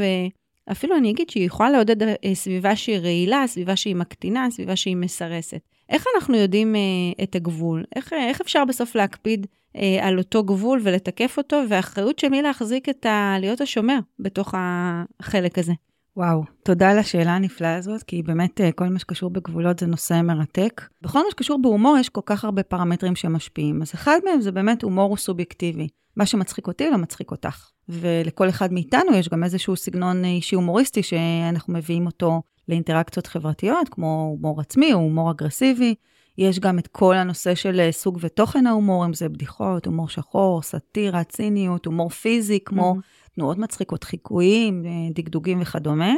ואפילו 0.68 0.98
אני 0.98 1.12
אגיד 1.12 1.30
שהיא 1.30 1.46
יכולה 1.46 1.70
לעודד 1.70 2.04
אה, 2.04 2.16
סביבה 2.34 2.76
שהיא 2.76 2.98
רעילה, 2.98 3.44
סביבה 3.48 3.76
שהיא 3.76 3.96
מקטינה, 3.96 4.52
סביבה 4.52 4.76
שהיא 4.76 4.96
מסרסת. 4.96 5.62
איך 5.90 6.06
אנחנו 6.16 6.36
יודעים 6.36 6.76
אה, 6.76 7.24
את 7.24 7.36
הגבול? 7.36 7.84
איך, 7.96 8.14
אה, 8.14 8.28
איך 8.28 8.42
אפשר 8.42 8.66
בסוף 8.66 8.96
להקפיד 8.96 9.48
אה, 9.76 10.08
על 10.08 10.18
אותו 10.18 10.44
גבול 10.44 10.82
ולתקף 10.84 11.38
אותו, 11.38 11.62
והאחריות 11.70 12.20
של 12.20 12.30
מי 12.30 12.42
להחזיק 12.42 12.90
את 12.90 13.06
ה... 13.06 13.36
להיות 13.40 13.62
השומר 13.62 14.00
בתוך 14.20 14.54
החלק 14.58 15.58
הזה? 15.58 15.74
וואו, 16.18 16.44
תודה 16.64 16.92
על 16.92 16.98
השאלה 17.00 17.36
הנפלאה 17.36 17.76
הזאת, 17.76 18.04
כי 18.04 18.24
באמת 18.24 18.62
כל 18.76 18.88
מה 18.88 19.00
שקשור 19.00 19.30
בגבולות 19.30 19.80
זה 19.80 19.86
נושא 19.86 20.22
מרתק. 20.22 20.82
בכל 21.02 21.20
מה 21.20 21.32
שקשור 21.32 21.62
בהומור 21.62 21.98
יש 21.98 22.10
כל 22.10 22.22
כך 22.26 22.46
הרבה 22.46 22.64
פרמטרים 22.64 23.16
שמשפיעים, 23.16 23.82
אז 23.82 23.94
אחד 23.94 24.20
מהם 24.26 24.42
זה 24.42 24.52
באמת 24.52 24.84
הומור 24.84 25.10
הוא 25.10 25.18
סובייקטיבי. 25.18 25.88
מה 26.16 26.26
שמצחיק 26.26 26.68
אותי 26.68 26.90
לא 26.90 26.98
מצחיק 26.98 27.32
אותך. 27.32 27.70
ולכל 27.90 28.50
אחד 28.50 28.74
מאיתנו 28.74 29.14
יש 29.14 29.30
גם 29.30 29.44
איזשהו 29.44 29.76
סגנון 29.76 30.26
אישי 30.26 30.56
הומוריסטי 30.56 31.04
שאנחנו 31.04 31.74
מביאים 31.74 32.06
אותו 32.06 32.42
לאינטראקציות 32.70 33.28
חברתיות, 33.28 33.90
כמו 33.90 34.36
הומור 34.38 34.62
עצמי 34.62 34.94
או 34.94 35.00
הומור 35.00 35.32
אגרסיבי. 35.32 35.96
יש 36.38 36.60
גם 36.60 36.80
את 36.80 36.88
כל 36.88 37.16
הנושא 37.16 37.56
של 37.56 37.80
אה, 37.80 37.92
סוג 37.92 38.18
ותוכן 38.22 38.68
ההומור, 38.68 39.06
אם 39.06 39.14
זה 39.14 39.30
בדיחות, 39.30 39.86
הומור 39.86 40.10
שחור, 40.10 40.62
סאטירה, 40.62 41.24
ציניות, 41.24 41.86
הומור 41.86 42.10
פיזי, 42.10 42.60
כמו 42.66 42.96
mm-hmm. 42.98 43.19
תנועות 43.36 43.58
מצחיקות, 43.58 44.04
חיקויים, 44.04 44.86
אה, 44.86 44.92
דגדוגים 45.14 45.62
וכדומה. 45.62 46.14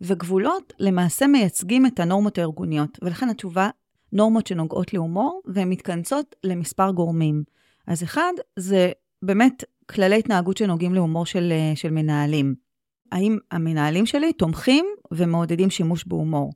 וגבולות 0.00 0.72
למעשה 0.78 1.26
מייצגים 1.26 1.86
את 1.86 2.00
הנורמות 2.00 2.38
הארגוניות, 2.38 2.98
ולכן 3.02 3.28
התשובה, 3.28 3.68
נורמות 4.12 4.46
שנוגעות 4.46 4.94
להומור, 4.94 5.40
והן 5.44 5.68
מתכנסות 5.68 6.34
למספר 6.44 6.90
גורמים. 6.90 7.44
אז 7.86 8.02
אחד, 8.02 8.32
זה 8.58 8.92
באמת 9.22 9.64
כללי 9.86 10.18
התנהגות 10.18 10.56
שנוגעים 10.56 10.94
להומור 10.94 11.26
של, 11.26 11.52
אה, 11.52 11.76
של 11.76 11.90
מנהלים. 11.90 12.54
האם 13.12 13.38
המנהלים 13.50 14.06
שלי 14.06 14.32
תומכים 14.32 14.86
ומעודדים 15.12 15.70
שימוש 15.70 16.04
בהומור? 16.06 16.52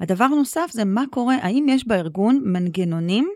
הדבר 0.00 0.24
הנוסף 0.24 0.70
זה 0.72 0.84
מה 0.84 1.04
קורה, 1.10 1.36
האם 1.42 1.66
יש 1.68 1.86
בארגון 1.86 2.40
מנגנונים 2.44 3.28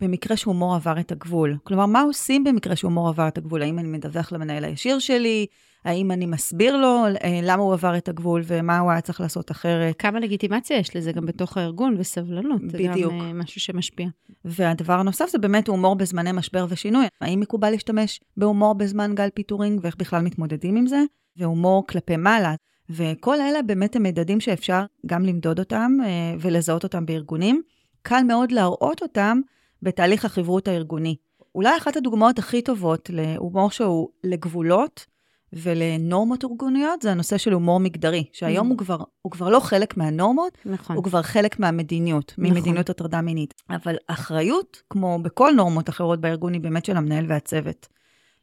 במקרה 0.00 0.36
שהומור 0.36 0.74
עבר 0.74 1.00
את 1.00 1.12
הגבול? 1.12 1.56
כלומר, 1.64 1.86
מה 1.86 2.00
עושים 2.00 2.44
במקרה 2.44 2.76
שהומור 2.76 3.08
עבר 3.08 3.28
את 3.28 3.38
הגבול? 3.38 3.62
האם 3.62 3.78
אני 3.78 3.88
מדווח 3.88 4.32
למנהל 4.32 4.64
הישיר 4.64 4.98
שלי? 4.98 5.46
האם 5.84 6.10
אני 6.10 6.26
מסביר 6.26 6.76
לו 6.76 7.04
אה, 7.06 7.40
למה 7.42 7.62
הוא 7.62 7.72
עבר 7.72 7.96
את 7.96 8.08
הגבול 8.08 8.42
ומה 8.46 8.78
הוא 8.78 8.90
היה 8.90 9.00
צריך 9.00 9.20
לעשות 9.20 9.50
אחרת? 9.50 9.96
כמה 9.98 10.20
לגיטימציה 10.20 10.78
יש 10.78 10.96
לזה 10.96 11.12
גם 11.12 11.26
בתוך 11.26 11.56
הארגון 11.56 11.94
וסבלנות. 11.98 12.62
בדיוק. 12.62 12.94
זה 12.94 13.02
גם 13.02 13.20
אה, 13.20 13.32
משהו 13.32 13.60
שמשפיע. 13.60 14.08
והדבר 14.44 14.92
הנוסף 14.92 15.28
זה 15.30 15.38
באמת 15.38 15.68
הומור 15.68 15.96
בזמני 15.96 16.32
משבר 16.32 16.66
ושינוי. 16.68 17.06
האם 17.20 17.40
מקובל 17.40 17.70
להשתמש 17.70 18.20
בהומור 18.36 18.74
בזמן 18.74 19.14
גל 19.14 19.28
פיטורים 19.34 19.80
ואיך 19.82 19.96
בכלל 19.96 20.22
מתמודדים 20.22 20.76
עם 20.76 20.86
זה? 20.86 21.02
והומור 21.36 21.86
כלפי 21.86 22.16
מעלה. 22.16 22.54
וכל 22.90 23.40
אלה 23.40 23.62
באמת 23.62 23.96
הם 23.96 24.02
מדדים 24.02 24.40
שאפשר 24.40 24.84
גם 25.06 25.24
למדוד 25.24 25.58
אותם 25.58 25.92
אה, 26.04 26.34
ולזהות 26.40 26.84
אותם 26.84 27.06
בארגונים. 27.06 27.62
קל 28.02 28.22
מאוד 28.22 28.52
להראות 28.52 29.02
אותם 29.02 29.40
בתהליך 29.82 30.24
החברות 30.24 30.68
הארגוני. 30.68 31.16
אולי 31.54 31.76
אחת 31.76 31.96
הדוגמאות 31.96 32.38
הכי 32.38 32.62
טובות 32.62 33.10
להומור 33.12 33.70
שהוא 33.70 34.08
לגבולות 34.24 35.06
ולנורמות 35.52 36.44
ארגוניות 36.44 37.02
זה 37.02 37.10
הנושא 37.10 37.38
של 37.38 37.52
הומור 37.52 37.80
מגדרי, 37.80 38.24
שהיום 38.32 38.66
אממ. 38.66 38.70
הוא, 38.70 38.78
כבר, 38.78 38.98
הוא 39.22 39.32
כבר 39.32 39.48
לא 39.48 39.60
חלק 39.60 39.96
מהנורמות, 39.96 40.58
נכון. 40.66 40.96
הוא 40.96 41.04
כבר 41.04 41.22
חלק 41.22 41.60
מהמדיניות, 41.60 42.34
נכון. 42.38 42.54
ממדיניות 42.54 42.90
הטרדה 42.90 43.20
מינית. 43.20 43.54
אבל 43.70 43.96
אחריות, 44.06 44.82
כמו 44.90 45.18
בכל 45.22 45.52
נורמות 45.56 45.88
אחרות 45.88 46.20
בארגון, 46.20 46.52
היא 46.52 46.60
באמת 46.60 46.84
של 46.84 46.96
המנהל 46.96 47.24
והצוות. 47.28 47.88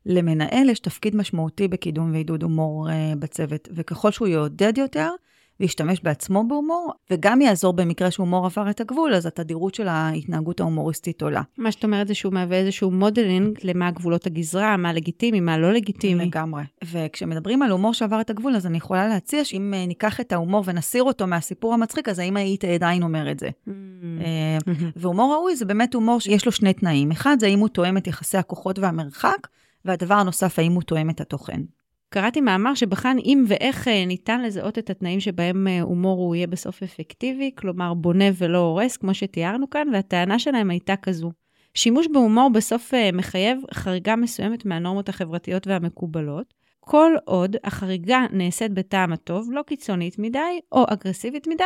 למנהל 0.06 0.70
יש 0.70 0.80
תפקיד 0.80 1.15
משמעותי 1.15 1.68
בקידום 1.68 2.12
ועידוד 2.12 2.44
הומור 2.44 2.88
אה, 2.88 2.91
בצוות, 3.20 3.70
וככל 3.75 4.12
שהוא 4.12 4.27
יעודד 4.27 4.77
יותר, 4.77 5.10
וישתמש 5.59 6.01
בעצמו 6.03 6.47
בהומור, 6.47 6.93
וגם 7.12 7.41
יעזור 7.41 7.74
במקרה 7.74 8.12
שהומור 8.12 8.45
עבר 8.45 8.69
את 8.69 8.81
הגבול, 8.81 9.13
אז 9.13 9.25
התדירות 9.25 9.75
של 9.75 9.88
ההתנהגות 9.88 10.59
ההומוריסטית 10.59 11.21
עולה. 11.21 11.41
מה 11.57 11.71
שאת 11.71 11.83
אומרת 11.83 12.07
זה 12.07 12.13
שהוא 12.13 12.33
מהווה 12.33 12.57
איזשהו 12.57 12.91
modeling 12.91 13.60
למה 13.63 13.91
גבולות 13.91 14.25
הגזרה, 14.25 14.77
מה 14.77 14.93
לגיטימי, 14.93 15.39
מה 15.39 15.57
לא 15.57 15.74
לגיטימי. 15.74 16.25
לגמרי. 16.25 16.63
וכשמדברים 16.83 17.62
על 17.62 17.71
הומור 17.71 17.93
שעבר 17.93 18.21
את 18.21 18.29
הגבול, 18.29 18.55
אז 18.55 18.65
אני 18.65 18.77
יכולה 18.77 19.07
להציע 19.07 19.45
שאם 19.45 19.74
אה, 19.74 19.85
ניקח 19.85 20.19
את 20.19 20.31
ההומור 20.31 20.63
ונסיר 20.65 21.03
אותו 21.03 21.27
מהסיפור 21.27 21.74
המצחיק, 21.74 22.09
אז 22.09 22.19
האם 22.19 22.38
היית 22.38 22.63
עדיין 22.63 23.03
אומר 23.03 23.31
את 23.31 23.39
זה? 23.39 23.47
אממ. 23.48 23.72
אה, 24.21 24.57
והומור 24.95 25.35
ראוי 25.35 25.55
זה 25.55 25.65
באמת 25.65 25.93
הומור 25.93 26.19
שיש 26.19 26.45
לו 26.45 26.51
שני 26.51 26.74
תנאים. 26.74 27.12
אחד 27.12 27.38
זה 27.39 27.45
האם 27.45 27.59
הוא 27.59 27.69
תואם 27.69 27.97
את 27.97 28.07
יחסי 28.07 28.38
הכוחות 28.38 28.79
והמרחק, 28.79 29.47
והדבר 29.85 30.15
הנוסף, 30.15 30.59
האם 30.59 30.71
הוא 30.71 30.83
תואם 30.83 31.09
את 31.09 31.21
התוכן. 31.21 31.62
קראתי 32.09 32.41
מאמר 32.41 32.75
שבחן 32.75 33.17
אם 33.25 33.45
ואיך 33.47 33.88
אה, 33.88 34.05
ניתן 34.05 34.41
לזהות 34.41 34.77
את 34.77 34.89
התנאים 34.89 35.19
שבהם 35.19 35.67
אה, 35.67 35.81
הומור 35.81 36.19
הוא 36.19 36.35
יהיה 36.35 36.47
בסוף 36.47 36.83
אפקטיבי, 36.83 37.51
כלומר 37.57 37.93
בונה 37.93 38.25
ולא 38.38 38.57
הורס, 38.57 38.97
כמו 38.97 39.13
שתיארנו 39.13 39.69
כאן, 39.69 39.88
והטענה 39.93 40.39
שלהם 40.39 40.69
הייתה 40.69 40.95
כזו. 40.95 41.31
שימוש 41.74 42.07
בהומור 42.13 42.50
בסוף 42.50 42.93
אה, 42.93 43.09
מחייב 43.13 43.62
חריגה 43.74 44.15
מסוימת 44.15 44.65
מהנורמות 44.65 45.09
החברתיות 45.09 45.67
והמקובלות, 45.67 46.53
כל 46.79 47.12
עוד 47.25 47.55
החריגה 47.63 48.25
נעשית 48.31 48.71
בטעם 48.71 49.13
הטוב, 49.13 49.50
לא 49.51 49.62
קיצונית 49.62 50.19
מדי 50.19 50.59
או 50.71 50.85
אגרסיבית 50.88 51.47
מדי, 51.47 51.63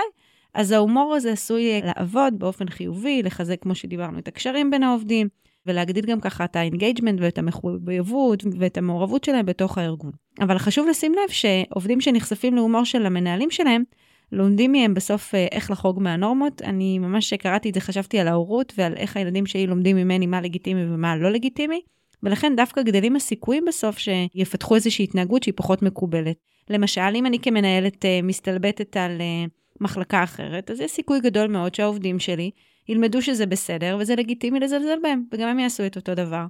אז 0.53 0.71
ההומור 0.71 1.13
הזה 1.15 1.31
עשוי 1.31 1.81
לעבוד 1.83 2.39
באופן 2.39 2.69
חיובי, 2.69 3.23
לחזק, 3.23 3.61
כמו 3.61 3.75
שדיברנו, 3.75 4.19
את 4.19 4.27
הקשרים 4.27 4.71
בין 4.71 4.83
העובדים, 4.83 5.27
ולהגדיל 5.69 6.05
גם 6.05 6.19
ככה 6.19 6.45
את 6.45 6.55
ה 6.55 6.61
engagement 6.61 7.19
ואת 7.21 7.37
המחויבות 7.37 8.43
ואת 8.59 8.77
המעורבות 8.77 9.23
שלהם 9.23 9.45
בתוך 9.45 9.77
הארגון. 9.77 10.11
אבל 10.41 10.57
חשוב 10.57 10.87
לשים 10.87 11.13
לב 11.13 11.29
שעובדים 11.29 12.01
שנחשפים 12.01 12.55
להומור 12.55 12.83
של 12.83 13.05
המנהלים 13.05 13.51
שלהם, 13.51 13.83
לומדים 14.31 14.71
מהם 14.71 14.93
בסוף 14.93 15.35
אה, 15.35 15.47
איך 15.51 15.71
לחרוג 15.71 16.01
מהנורמות. 16.01 16.61
אני 16.61 16.99
ממש 16.99 17.33
קראתי 17.33 17.69
את 17.69 17.73
זה, 17.73 17.81
חשבתי 17.81 18.19
על 18.19 18.27
ההורות 18.27 18.73
ועל 18.77 18.93
איך 18.93 19.17
הילדים 19.17 19.45
שלי 19.45 19.67
לומדים 19.67 19.95
ממני 19.95 20.25
מה 20.25 20.41
לגיטימי 20.41 20.85
ומה 20.85 21.15
לא 21.15 21.31
לגיטימי, 21.31 21.81
ולכן 22.23 22.55
דווקא 22.55 22.81
גדלים 22.81 23.15
הסיכויים 23.15 23.65
בסוף 23.67 23.97
שיפתחו 23.97 24.75
איזושהי 24.75 25.03
התנהגות 25.03 25.43
שהיא 25.43 25.53
פחות 25.57 25.81
מקובלת. 25.81 26.35
למשל, 26.69 27.01
אם 27.15 27.25
אני 27.25 27.39
כמנהלת 27.39 28.05
אה, 28.05 28.19
מסתלבטת 28.23 28.97
על 28.97 29.21
אה, 29.21 29.45
מחלקה 29.81 30.23
אחרת, 30.23 30.71
אז 30.71 30.79
יש 30.79 30.91
סיכוי 30.91 31.19
גדול 31.19 31.47
מאוד 31.47 31.75
שהעובדים 31.75 32.19
שלי 32.19 32.51
ילמדו 32.89 33.21
שזה 33.21 33.45
בסדר 33.45 33.97
וזה 33.99 34.15
לגיטימי 34.15 34.59
לזלזל 34.59 34.99
בהם, 35.03 35.23
וגם 35.31 35.47
הם 35.47 35.59
יעשו 35.59 35.85
את 35.85 35.95
אותו 35.95 36.15
דבר. 36.15 36.45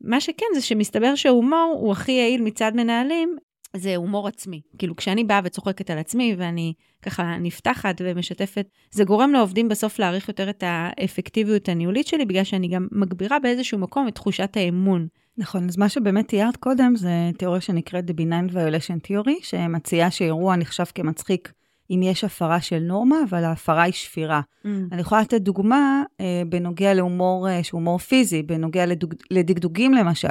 מה 0.00 0.20
שכן 0.20 0.46
זה 0.54 0.60
שמסתבר 0.60 1.14
שהומור 1.14 1.78
הוא 1.80 1.92
הכי 1.92 2.12
יעיל 2.12 2.42
מצד 2.42 2.72
מנהלים, 2.74 3.36
זה 3.76 3.96
הומור 3.96 4.28
עצמי. 4.28 4.60
כאילו, 4.78 4.96
כשאני 4.96 5.24
באה 5.24 5.40
וצוחקת 5.44 5.90
על 5.90 5.98
עצמי 5.98 6.34
ואני 6.38 6.72
ככה 7.02 7.36
נפתחת 7.40 8.00
ומשתפת, 8.04 8.66
זה 8.90 9.04
גורם 9.04 9.32
לעובדים 9.32 9.68
בסוף 9.68 9.98
להעריך 9.98 10.28
יותר 10.28 10.50
את 10.50 10.64
האפקטיביות 10.66 11.68
הניהולית 11.68 12.06
שלי, 12.06 12.24
בגלל 12.24 12.44
שאני 12.44 12.68
גם 12.68 12.88
מגבירה 12.92 13.38
באיזשהו 13.38 13.78
מקום 13.78 14.08
את 14.08 14.14
תחושת 14.14 14.56
האמון. 14.56 15.06
נכון, 15.38 15.68
אז 15.68 15.76
מה 15.76 15.88
שבאמת 15.88 16.28
תיארת 16.28 16.56
קודם 16.56 16.96
זה 16.96 17.30
תיאוריה 17.38 17.60
שנקראת 17.60 18.10
The 18.10 18.12
Benign 18.12 18.52
Violation 18.52 19.08
Theory, 19.08 19.32
שמציעה 19.42 20.10
שאירוע 20.10 20.56
נחשב 20.56 20.84
כמצחיק 20.94 21.52
אם 21.90 22.00
יש 22.02 22.24
הפרה 22.24 22.60
של 22.60 22.78
נורמה, 22.78 23.16
אבל 23.28 23.44
ההפרה 23.44 23.82
היא 23.82 23.92
שפירה. 23.92 24.40
Mm. 24.64 24.68
אני 24.92 25.00
יכולה 25.00 25.20
לתת 25.20 25.40
דוגמה 25.40 26.02
אה, 26.20 26.42
בנוגע 26.48 26.94
להומור 26.94 27.48
אה, 27.48 27.62
שהוא 27.62 27.78
הומור 27.78 27.98
פיזי, 27.98 28.42
בנוגע 28.42 28.86
לדוג, 28.86 29.14
לדגדוגים 29.30 29.94
למשל. 29.94 30.28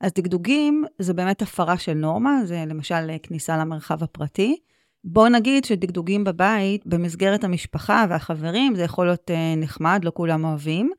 אז 0.00 0.12
דגדוגים 0.14 0.84
זה 0.98 1.14
באמת 1.14 1.42
הפרה 1.42 1.78
של 1.78 1.94
נורמה, 1.94 2.40
זה 2.44 2.64
למשל 2.66 3.10
אה, 3.10 3.16
כניסה 3.22 3.56
למרחב 3.56 4.02
הפרטי. 4.02 4.56
בואו 5.04 5.28
נגיד 5.28 5.64
שדגדוגים 5.64 6.24
בבית, 6.24 6.86
במסגרת 6.86 7.44
המשפחה 7.44 8.06
והחברים, 8.08 8.74
זה 8.74 8.82
יכול 8.82 9.06
להיות 9.06 9.30
אה, 9.30 9.54
נחמד, 9.56 10.00
לא 10.04 10.12
כולם 10.14 10.44
אוהבים, 10.44 10.90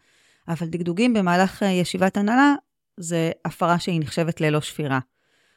אבל 0.48 0.68
דגדוגים 0.68 1.14
במהלך 1.14 1.64
אה, 1.64 1.68
ישיבת 1.68 2.18
הנהלה, 2.18 2.54
זה 2.98 3.32
הפרה 3.46 3.80
שהיא 3.80 4.00
נחשבת 4.02 4.42
ללא 4.42 4.62
שפירה. 4.62 5.00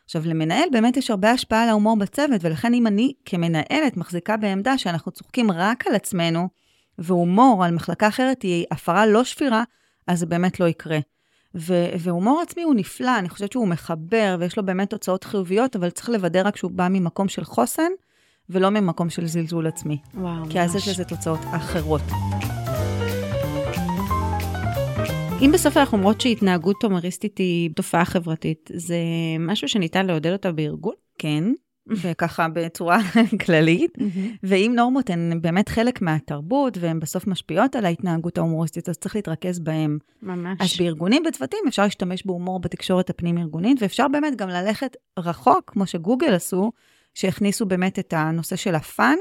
עכשיו, 0.05 0.23
למנהל 0.25 0.69
באמת 0.73 0.97
יש 0.97 1.11
הרבה 1.11 1.31
השפעה 1.31 1.63
על 1.63 1.69
ההומור 1.69 1.97
בצוות, 1.97 2.45
ולכן 2.45 2.75
אם 2.75 2.87
אני 2.87 3.13
כמנהלת 3.25 3.97
מחזיקה 3.97 4.37
בעמדה 4.37 4.79
שאנחנו 4.79 5.13
צוחקים 5.13 5.51
רק 5.51 5.87
על 5.87 5.95
עצמנו, 5.95 6.49
והומור 6.99 7.65
על 7.65 7.75
מחלקה 7.75 8.09
אחרת 8.09 8.43
היא 8.43 8.67
הפרה 8.71 9.07
לא 9.07 9.25
שפירה, 9.25 9.63
אז 10.07 10.19
זה 10.19 10.27
באמת 10.27 10.61
לא 10.61 10.69
יקרה. 10.69 10.99
ו- 11.55 11.91
והומור 11.99 12.41
עצמי 12.41 12.63
הוא 12.63 12.75
נפלא, 12.75 13.19
אני 13.19 13.29
חושבת 13.29 13.53
שהוא 13.53 13.69
מחבר 13.69 14.37
ויש 14.41 14.57
לו 14.57 14.67
באמת 14.67 14.91
תוצאות 14.91 15.25
חיוביות, 15.25 15.77
אבל 15.77 15.91
צריך 15.91 16.09
לוודא 16.09 16.43
רק 16.45 16.57
שהוא 16.57 16.71
בא 16.71 16.89
ממקום 16.91 17.29
של 17.29 17.45
חוסן, 17.45 17.91
ולא 18.51 18.71
ממקום 18.71 19.11
של 19.11 19.27
זלזול 19.27 19.67
עצמי. 19.67 19.99
וואו, 20.15 20.45
כי 20.51 20.61
אז 20.61 20.75
יש 20.75 20.89
לזה 20.89 21.05
תוצאות 21.05 21.41
אחרות. 21.57 22.03
אם 25.43 25.51
בסוף 25.53 25.77
אנחנו 25.77 25.99
אומרות 25.99 26.21
שהתנהגות 26.21 26.85
הומוריסטית 26.85 27.39
היא 27.39 27.71
תופעה 27.77 28.05
חברתית, 28.05 28.71
זה 28.75 28.97
משהו 29.39 29.69
שניתן 29.69 30.07
לעודד 30.07 30.33
אותה 30.33 30.53
בארגון? 30.53 30.95
כן, 31.19 31.45
וככה 32.03 32.49
בצורה 32.49 32.99
כללית. 33.47 33.99
ואם 34.43 34.73
נורמות 34.77 35.11
הן 35.11 35.39
באמת 35.41 35.69
חלק 35.69 36.03
מהתרבות 36.03 36.79
והן 36.79 37.01
בסוף 37.01 37.27
משפיעות 37.27 37.77
על 37.77 37.85
ההתנהגות 37.85 38.39
ההומוריסטית, 38.39 38.89
אז 38.89 38.99
צריך 38.99 39.17
להתרכז 39.17 39.59
בהן. 39.59 39.99
ממש. 40.23 40.59
אז 40.61 40.77
בארגונים, 40.79 41.23
בצוותים, 41.23 41.59
אפשר 41.69 41.83
להשתמש 41.83 42.27
בהומור 42.27 42.61
בתקשורת 42.61 43.11
הפנים-ארגונית, 43.11 43.83
ואפשר 43.83 44.09
באמת 44.09 44.37
גם 44.37 44.49
ללכת 44.49 44.97
רחוק, 45.19 45.71
כמו 45.71 45.87
שגוגל 45.87 46.35
עשו, 46.35 46.73
שהכניסו 47.15 47.67
באמת 47.67 47.99
את 47.99 48.13
הנושא 48.17 48.57
של 48.57 48.75
הפאן 48.75 49.17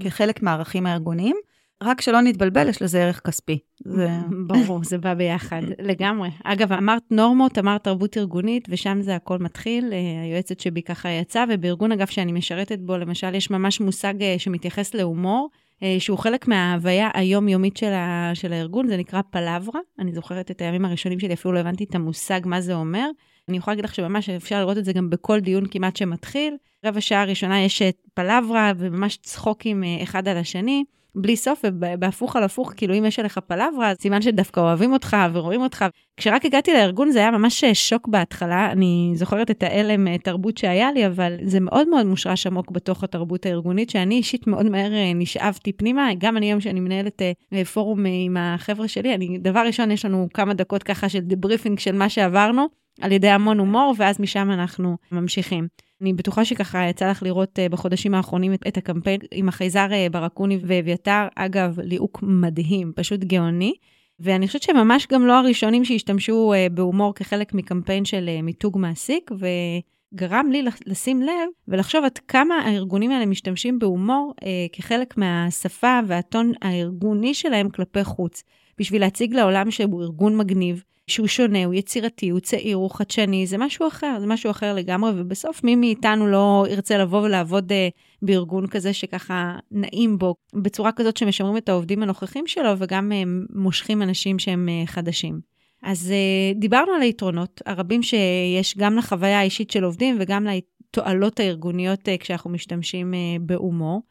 כחלק 0.00 0.42
מהערכים 0.42 0.86
הארגוניים. 0.86 1.36
רק 1.82 2.00
שלא 2.00 2.20
נתבלבל, 2.20 2.68
יש 2.68 2.82
לזה 2.82 3.04
ערך 3.04 3.20
כספי. 3.26 3.58
זה... 3.84 4.08
ברור, 4.46 4.84
זה 4.84 4.98
בא 4.98 5.14
ביחד, 5.14 5.62
לגמרי. 5.88 6.28
אגב, 6.44 6.72
אמרת 6.72 7.02
נורמות, 7.10 7.58
אמרת 7.58 7.84
תרבות 7.84 8.16
ארגונית, 8.16 8.68
ושם 8.70 8.98
זה 9.02 9.16
הכל 9.16 9.38
מתחיל. 9.38 9.92
אה, 9.92 10.22
היועצת 10.22 10.60
שבי 10.60 10.82
ככה 10.82 11.08
יצאה, 11.08 11.44
ובארגון, 11.50 11.92
אגב, 11.92 12.06
שאני 12.06 12.32
משרתת 12.32 12.78
בו, 12.78 12.96
למשל, 12.96 13.34
יש 13.34 13.50
ממש 13.50 13.80
מושג 13.80 14.22
אה, 14.22 14.34
שמתייחס 14.38 14.94
להומור, 14.94 15.50
אה, 15.82 15.96
שהוא 15.98 16.18
חלק 16.18 16.48
מההוויה 16.48 17.08
היומיומית 17.14 17.76
של, 17.76 17.92
ה... 17.92 18.30
של 18.34 18.52
הארגון, 18.52 18.88
זה 18.88 18.96
נקרא 18.96 19.20
פלברה. 19.30 19.80
אני 19.98 20.12
זוכרת 20.12 20.50
את 20.50 20.60
הימים 20.60 20.84
הראשונים 20.84 21.20
שלי, 21.20 21.34
אפילו 21.34 21.54
לא 21.54 21.58
הבנתי 21.58 21.84
את 21.84 21.94
המושג 21.94 22.40
מה 22.44 22.60
זה 22.60 22.74
אומר. 22.74 23.10
אני 23.48 23.56
יכולה 23.56 23.72
להגיד 23.72 23.84
לך 23.84 23.94
שממש 23.94 24.30
אפשר 24.30 24.60
לראות 24.60 24.78
את 24.78 24.84
זה 24.84 24.92
גם 24.92 25.10
בכל 25.10 25.40
דיון 25.40 25.64
כמעט 25.70 25.96
שמתחיל. 25.96 26.56
רבע 26.84 27.00
שעה 27.00 27.24
ראשונה 27.24 27.62
יש 27.62 27.82
פלברה 28.14 28.72
וממש 28.76 29.16
צחוקים 29.16 29.84
אחד 30.02 30.28
על 30.28 30.36
השני. 30.36 30.84
בלי 31.16 31.36
סוף, 31.36 31.64
ובהפוך 31.64 32.36
על 32.36 32.42
הפוך, 32.42 32.72
כאילו 32.76 32.94
אם 32.94 33.04
יש 33.04 33.18
עליך 33.18 33.38
פלברה, 33.38 33.90
אז 33.90 33.96
סימן 34.00 34.22
שדווקא 34.22 34.60
אוהבים 34.60 34.92
אותך 34.92 35.16
ורואים 35.32 35.62
אותך. 35.62 35.84
כשרק 36.16 36.44
הגעתי 36.44 36.72
לארגון 36.72 37.10
זה 37.10 37.18
היה 37.18 37.30
ממש 37.30 37.64
שוק 37.64 38.08
בהתחלה, 38.08 38.72
אני 38.72 39.12
זוכרת 39.14 39.50
את 39.50 39.62
ההלם 39.62 40.08
אה, 40.08 40.18
תרבות 40.18 40.58
שהיה 40.58 40.92
לי, 40.92 41.06
אבל 41.06 41.36
זה 41.42 41.60
מאוד 41.60 41.88
מאוד 41.88 42.06
מושרש 42.06 42.46
עמוק 42.46 42.70
בתוך 42.70 43.04
התרבות 43.04 43.46
הארגונית, 43.46 43.90
שאני 43.90 44.14
אישית 44.14 44.46
מאוד 44.46 44.66
מהר 44.66 44.92
אה, 44.92 45.12
נשאבתי 45.14 45.72
פנימה, 45.72 46.08
גם 46.18 46.36
אני 46.36 46.46
היום 46.46 46.60
שאני 46.60 46.80
מנהלת 46.80 47.22
אה, 47.52 47.64
פורום 47.64 48.04
עם 48.06 48.36
החבר'ה 48.36 48.88
שלי, 48.88 49.14
אני, 49.14 49.38
דבר 49.38 49.60
ראשון, 49.66 49.90
יש 49.90 50.04
לנו 50.04 50.28
כמה 50.34 50.54
דקות 50.54 50.82
ככה 50.82 51.08
של 51.08 51.20
דבריפינג 51.20 51.78
של 51.78 51.92
מה 51.92 52.08
שעברנו, 52.08 52.66
על 53.00 53.12
ידי 53.12 53.28
המון 53.28 53.58
הומור, 53.58 53.94
ואז 53.98 54.20
משם 54.20 54.50
אנחנו 54.50 54.96
ממשיכים. 55.12 55.68
אני 56.02 56.12
בטוחה 56.12 56.44
שככה 56.44 56.88
יצא 56.88 57.10
לך 57.10 57.22
לראות 57.22 57.58
uh, 57.58 57.72
בחודשים 57.72 58.14
האחרונים 58.14 58.54
את, 58.54 58.76
הקמפיין 58.76 59.20
עם 59.30 59.48
החייזר 59.48 59.86
uh, 59.90 60.12
ברקוני 60.12 60.58
ואביתר, 60.66 61.26
אגב, 61.34 61.80
ליהוק 61.80 62.18
מדהים, 62.22 62.92
פשוט 62.96 63.20
גאוני. 63.20 63.74
ואני 64.20 64.46
חושבת 64.46 64.62
שממש 64.62 65.06
גם 65.12 65.26
לא 65.26 65.38
הראשונים 65.38 65.84
שהשתמשו 65.84 66.52
uh, 66.54 66.72
בהומור 66.72 67.14
כחלק 67.14 67.54
מקמפיין 67.54 68.04
של 68.04 68.28
מיתוג 68.42 68.78
מעסיק, 68.78 69.30
וגרם 69.32 70.46
לי 70.50 70.64
לשים 70.86 71.22
לב 71.22 71.48
ולחשוב 71.68 72.04
עד 72.04 72.18
כמה 72.18 72.54
הארגונים 72.54 73.10
האלה 73.10 73.26
משתמשים 73.26 73.78
בהומור 73.78 74.34
כחלק 74.72 75.16
מהשפה 75.16 76.00
והטון 76.06 76.52
הארגוני 76.62 77.34
שלהם 77.34 77.68
כלפי 77.70 78.04
חוץ, 78.04 78.42
בשביל 78.78 79.00
להציג 79.00 79.34
לעולם 79.34 79.70
שהוא 79.70 80.02
ארגון 80.02 80.36
מגניב, 80.36 80.82
שהוא 81.10 81.26
שונה, 81.26 81.64
הוא 81.64 81.74
יצירתי, 81.74 82.28
הוא 82.28 82.40
צעיר, 82.40 82.76
הוא 82.76 82.90
חדשני, 82.90 83.46
זה 83.46 83.58
משהו 83.58 83.88
אחר, 83.88 84.16
זה 84.20 84.26
משהו 84.26 84.50
אחר 84.50 84.74
לגמרי, 84.74 85.10
ובסוף 85.16 85.64
מי 85.64 85.76
מאיתנו 85.76 86.26
לא 86.26 86.66
ירצה 86.70 86.98
לבוא 86.98 87.22
ולעבוד 87.22 87.72
uh, 87.72 87.74
בארגון 88.22 88.66
כזה 88.66 88.92
שככה 88.92 89.58
נעים 89.70 90.18
בו, 90.18 90.34
בצורה 90.54 90.92
כזאת 90.92 91.16
שמשמרים 91.16 91.56
את 91.56 91.68
העובדים 91.68 92.02
הנוכחים 92.02 92.46
שלו, 92.46 92.70
וגם 92.78 93.12
uh, 93.12 93.28
מושכים 93.58 94.02
אנשים 94.02 94.38
שהם 94.38 94.68
uh, 94.68 94.90
חדשים. 94.90 95.40
אז 95.82 96.12
דיברנו 96.54 96.92
על 96.92 97.02
היתרונות 97.02 97.62
הרבים 97.66 98.02
שיש 98.02 98.76
גם 98.78 98.96
לחוויה 98.96 99.38
האישית 99.38 99.70
של 99.70 99.84
עובדים 99.84 100.16
וגם 100.20 100.46
לתועלות 100.46 101.40
הארגוניות 101.40 102.08
כשאנחנו 102.20 102.50
משתמשים 102.50 103.14
בהומור. 103.40 104.02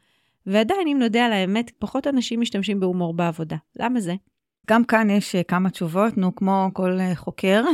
ועדיין, 0.46 0.88
אם 0.88 0.98
נודה 0.98 1.26
על 1.26 1.32
האמת, 1.32 1.70
פחות 1.78 2.06
אנשים 2.06 2.40
משתמשים 2.40 2.80
בהומור 2.80 3.14
בעבודה. 3.14 3.56
למה 3.78 4.00
זה? 4.00 4.14
גם 4.70 4.84
כאן 4.84 5.10
יש 5.10 5.34
אה, 5.34 5.42
כמה 5.42 5.70
תשובות, 5.70 6.18
נו, 6.18 6.34
כמו 6.34 6.70
כל 6.72 7.00
אה, 7.00 7.16
חוקר. 7.16 7.64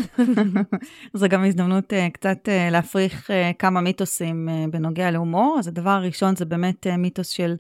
זו 1.15 1.29
גם 1.29 1.45
הזדמנות 1.45 1.93
אה, 1.93 2.11
קצת 2.11 2.49
להפריך 2.71 3.31
כמה 3.59 3.81
מיתוסים 3.81 4.49
בנוגע 4.71 5.11
להומור. 5.11 5.57
אז 5.59 5.69
הדבר 5.69 5.91
הראשון 5.91 6.37
זה 6.37 6.45
באמת 6.45 6.87
מיתוס 6.87 7.29
של 7.29 7.55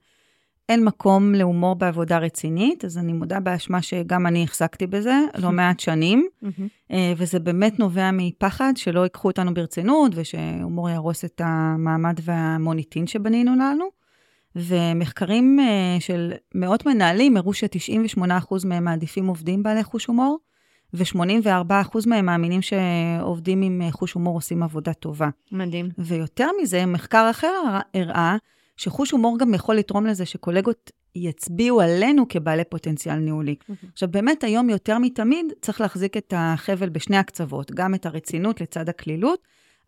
אין 0.68 0.84
מקום 0.84 1.34
להומור 1.34 1.74
בעבודה 1.74 2.18
רצינית, 2.18 2.84
אז 2.84 2.98
אני 2.98 3.12
מודה 3.12 3.40
באשמה 3.40 3.82
שגם 3.82 4.26
אני 4.26 4.44
החזקתי 4.44 4.86
בזה 4.86 5.14
לא 5.38 5.52
מעט 5.58 5.80
שנים, 5.80 6.28
וזה 7.16 7.38
באמת 7.38 7.78
נובע 7.78 8.10
מפחד 8.12 8.72
שלא 8.76 9.00
ייקחו 9.00 9.28
אותנו 9.28 9.54
ברצינות 9.54 10.12
ושהומור 10.14 10.90
יהרוס 10.90 11.24
את 11.24 11.40
המעמד 11.44 12.20
והמוניטין 12.24 13.06
שבנינו 13.06 13.52
לנו. 13.54 14.01
ומחקרים 14.56 15.58
uh, 15.60 16.00
של 16.00 16.32
מאות 16.54 16.86
מנהלים 16.86 17.36
הראו 17.36 17.54
ש-98% 17.54 18.54
מהם 18.64 18.84
מעדיפים 18.84 19.26
עובדים 19.26 19.62
בעלי 19.62 19.84
חוש 19.84 20.06
הומור, 20.06 20.38
ו-84% 20.94 21.98
מהם 22.06 22.26
מאמינים 22.26 22.62
שעובדים 22.62 23.62
עם 23.62 23.82
אה, 23.82 23.92
חוש 23.92 24.12
הומור 24.12 24.34
עושים 24.34 24.62
עבודה 24.62 24.92
טובה. 24.92 25.28
מדהים. 25.52 25.88
ויותר 25.98 26.48
מזה, 26.62 26.86
מחקר 26.86 27.28
אחר 27.30 27.78
הראה 27.94 28.36
שחוש 28.76 29.10
הומור 29.10 29.38
גם 29.38 29.54
יכול 29.54 29.74
לתרום 29.74 30.06
לזה 30.06 30.26
שקולגות 30.26 30.90
יצביעו 31.14 31.80
עלינו 31.80 32.28
כבעלי 32.28 32.64
פוטנציאל 32.64 33.14
ניהולי. 33.14 33.54
Mm-hmm. 33.60 33.86
עכשיו, 33.92 34.08
באמת 34.10 34.44
היום 34.44 34.70
יותר 34.70 34.98
מתמיד 34.98 35.46
צריך 35.60 35.80
להחזיק 35.80 36.16
את 36.16 36.34
החבל 36.36 36.88
בשני 36.88 37.16
הקצוות, 37.16 37.70
גם 37.70 37.94
את 37.94 38.06
הרצינות 38.06 38.60
לצד 38.60 38.88
הקלילות, 38.88 39.38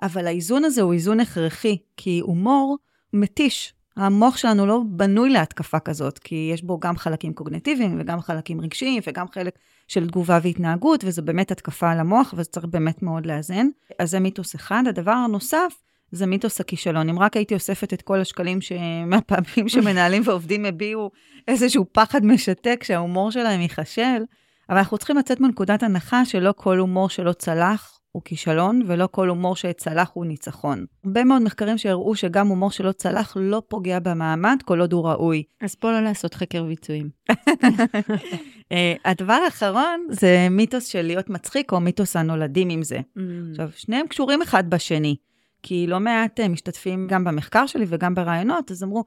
אבל 0.03 0.27
האיזון 0.27 0.65
הזה 0.65 0.83
הוא 0.83 0.93
איזון 0.93 1.21
הכרחי, 1.21 1.77
כי 1.97 2.21
הומור 2.21 2.79
מתיש. 3.13 3.74
המוח 3.97 4.37
שלנו 4.37 4.67
לא 4.67 4.81
בנוי 4.87 5.31
להתקפה 5.31 5.81
כזאת, 5.81 6.19
כי 6.19 6.51
יש 6.55 6.63
בו 6.63 6.79
גם 6.81 6.97
חלקים 6.97 7.33
קוגנטיביים 7.33 7.97
וגם 8.01 8.21
חלקים 8.21 8.61
רגשיים 8.61 9.03
וגם 9.07 9.27
חלק 9.29 9.59
של 9.89 10.09
תגובה 10.09 10.39
והתנהגות, 10.43 11.05
וזה 11.05 11.23
באמת 11.23 11.51
התקפה 11.51 11.91
על 11.91 12.01
המוח, 12.01 12.35
וזה 12.37 12.51
צריך 12.51 12.67
באמת 12.67 13.03
מאוד 13.03 13.27
לאזן. 13.27 13.67
אז 13.99 14.11
זה 14.11 14.21
מיתוס 14.21 14.55
אחד. 14.55 14.83
הדבר 14.89 15.13
הנוסף, 15.13 15.75
זה 16.13 16.27
מיתוס 16.27 16.61
הכישלון. 16.61 17.09
אם 17.09 17.19
רק 17.19 17.37
הייתי 17.37 17.55
אוספת 17.55 17.93
את 17.93 18.03
כל 18.03 18.21
השקלים 18.21 18.59
מהפעמים 19.11 19.69
שמנהלים 19.69 20.23
ועובדים 20.27 20.65
הביעו 20.65 21.11
איזשהו 21.49 21.87
פחד 21.93 22.25
משתק 22.25 22.85
שההומור 22.85 23.31
שלהם 23.31 23.61
ייכשל, 23.61 24.25
אבל 24.69 24.79
אנחנו 24.79 24.99
צריכים 24.99 25.17
לצאת 25.17 25.41
מנקודת 25.41 25.83
הנחה 25.83 26.25
שלא 26.25 26.55
כל 26.57 26.79
הומור 26.79 27.09
שלא 27.09 27.33
צלח 27.33 27.99
הוא 28.15 28.23
כישלון, 28.25 28.83
ולא 28.87 29.09
כל 29.11 29.29
הומור 29.29 29.57
שצלח 29.57 30.11
הוא 30.15 30.27
ניצחון. 30.27 30.85
הרבה 31.05 31.25
מאוד 31.25 31.43
מחקרים 31.43 31.79
שהראו 31.79 32.17
שגם 32.17 32.49
הומור 32.49 32.71
שלא 32.71 32.93
צלח 32.93 33.37
לא 33.41 33.63
פוגע 33.69 33.99
במעמד, 33.99 34.59
כל 34.65 34.81
עוד 34.81 34.93
הוא 34.93 35.09
ראוי. 35.09 35.43
אז 35.61 35.75
פה 35.75 35.93
לא 35.93 36.01
לעשות 36.01 36.35
חקר 36.35 36.65
ביצועים. 36.65 37.11
אה, 38.73 38.95
הדבר 39.05 39.39
האחרון 39.45 40.07
זה 40.11 40.49
מיתוס 40.51 40.87
של 40.87 41.03
להיות 41.03 41.31
מצחיק, 41.31 41.73
או 41.73 41.81
מיתוס 41.81 42.17
הנולדים 42.17 42.71
עם 42.71 42.83
זה. 42.83 42.99
Mm. 42.99 43.21
עכשיו, 43.51 43.69
שניהם 43.77 44.07
קשורים 44.07 44.43
אחד 44.43 44.71
בשני, 44.71 45.17
כי 45.63 45.87
לא 45.87 46.01
מעט 46.01 46.41
אה, 46.41 46.49
משתתפים 46.49 47.07
גם 47.11 47.25
במחקר 47.25 47.67
שלי 47.67 47.85
וגם 47.89 48.15
ברעיונות, 48.15 48.71
אז 48.71 48.83
אמרו, 48.83 49.05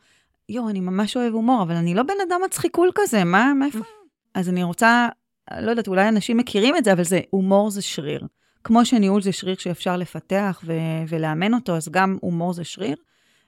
יואו, 0.50 0.70
אני 0.70 0.80
ממש 0.80 1.18
אוהב 1.18 1.34
הומור, 1.34 1.64
אבל 1.64 1.76
אני 1.76 1.96
לא 1.96 2.04
בן 2.04 2.14
אדם 2.28 2.40
מצחיקול 2.46 2.92
כזה, 2.96 3.24
מה, 3.24 3.54
מאיפה? 3.54 3.80
אז 4.34 4.50
אני 4.50 4.64
רוצה, 4.64 5.10
לא 5.62 5.70
יודעת, 5.70 5.88
אולי 5.88 6.10
אנשים 6.10 6.38
מכירים 6.38 6.78
את 6.78 6.84
זה, 6.84 6.94
אבל 6.94 7.04
זה, 7.04 7.20
הומור 7.30 7.70
זה 7.70 7.82
שריר. 7.82 8.28
כמו 8.68 8.86
שניהול 8.86 9.22
זה 9.22 9.32
שריר 9.32 9.56
שאפשר 9.56 9.98
לפתח 9.98 10.62
ו- 10.66 10.74
ולאמן 11.08 11.54
אותו, 11.54 11.76
אז 11.76 11.90
גם 11.90 12.18
הומור 12.22 12.54
זה 12.54 12.64
שריר. 12.64 12.96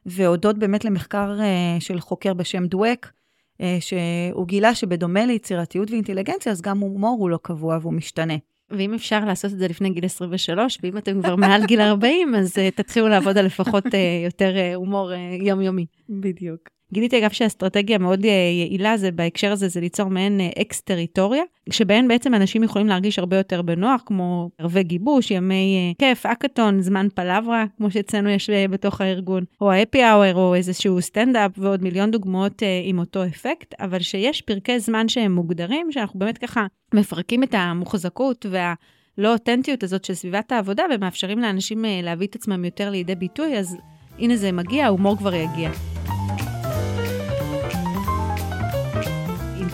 והודות 0.05 0.57
באמת 0.57 0.85
למחקר 0.85 1.37
uh, 1.39 1.83
של 1.83 1.99
חוקר 1.99 2.33
בשם 2.33 2.65
דואק, 2.65 3.11
אה, 3.57 3.63
שהוא 3.79 4.47
גילה 4.47 4.75
שבדומה 4.75 5.25
ליצירתיות 5.25 5.91
ואינטליגנציה, 5.91 6.51
אז 6.51 6.61
גם 6.61 6.79
הומור 6.79 7.17
הוא 7.19 7.29
לא 7.29 7.39
קבוע 7.41 7.77
והוא 7.81 7.93
משתנה. 7.93 8.33
ואם 8.69 8.93
אפשר 8.93 9.25
לעשות 9.25 9.53
את 9.53 9.59
זה 9.59 9.67
לפני 9.67 9.89
גיל 9.89 10.05
23, 10.05 10.77
ואם 10.83 10.97
אתם 10.97 11.21
כבר 11.21 11.35
מעל 11.35 11.65
גיל 11.65 11.81
40, 11.81 12.35
אז 12.35 12.57
אה, 12.57 12.75
תתחילו 12.75 13.07
לעבוד 13.07 13.37
על 13.37 13.45
לפחות 13.45 13.85
אה, 13.85 13.89
יותר 14.25 14.53
אה, 14.55 14.75
הומור 14.75 15.11
אה, 15.11 15.43
יומיומי. 15.43 15.85
בדיוק. 16.09 16.78
גיליתי 16.93 17.19
אגב 17.19 17.29
שאסטרטגיה 17.29 17.97
מאוד 17.97 18.25
אה, 18.25 18.31
יעילה 18.31 18.97
זה 18.97 19.11
בהקשר 19.11 19.51
הזה, 19.51 19.67
זה 19.67 19.79
ליצור 19.79 20.09
מעין 20.09 20.41
אה, 20.41 20.49
אקס-טריטוריה, 20.61 21.43
שבהן 21.69 22.07
בעצם 22.07 22.33
אנשים 22.33 22.63
יכולים 22.63 22.87
להרגיש 22.87 23.19
הרבה 23.19 23.37
יותר 23.37 23.61
בנוח, 23.61 24.01
כמו 24.05 24.49
ערבי 24.57 24.83
גיבוש, 24.83 25.31
ימי 25.31 25.77
אה, 25.77 26.07
כיף, 26.07 26.25
האקתון, 26.25 26.81
זמן 26.81 27.07
פלברה, 27.15 27.65
כמו 27.77 27.91
שאצלנו 27.91 28.29
יש 28.29 28.49
בתוך 28.49 29.01
הארגון, 29.01 29.43
או 29.61 29.71
happy 29.71 30.03
hour, 30.03 30.35
או 30.35 30.55
איזשהו 30.55 31.01
סטנדאפ, 31.01 31.51
ועוד 31.57 31.83
מיליון 31.83 32.11
דוגמאות 32.11 32.61
עם 32.83 32.99
אותו 32.99 33.25
אפקט, 33.25 33.73
אבל 33.79 33.99
שיש 33.99 34.41
פרקי 34.41 34.79
זמן 34.79 35.09
שהם 35.09 35.31
מוגדרים, 35.31 35.91
שאנחנו 35.91 36.19
באמת 36.19 36.37
ככה 36.37 36.65
מפרקים 36.93 37.43
את 37.43 37.53
המוחזקות 37.57 38.45
וה... 38.49 38.73
לא 39.17 39.33
אותנטיות 39.33 39.83
הזאת 39.83 40.05
של 40.05 40.13
סביבת 40.13 40.51
העבודה 40.51 40.83
ומאפשרים 40.95 41.39
לאנשים 41.39 41.85
להביא 42.03 42.27
את 42.27 42.35
עצמם 42.35 42.65
יותר 42.65 42.89
לידי 42.89 43.15
ביטוי, 43.15 43.57
אז 43.57 43.77
הנה 44.19 44.35
זה 44.35 44.51
מגיע, 44.51 44.85
ההומור 44.85 45.17
כבר 45.17 45.33
יגיע. 45.33 45.98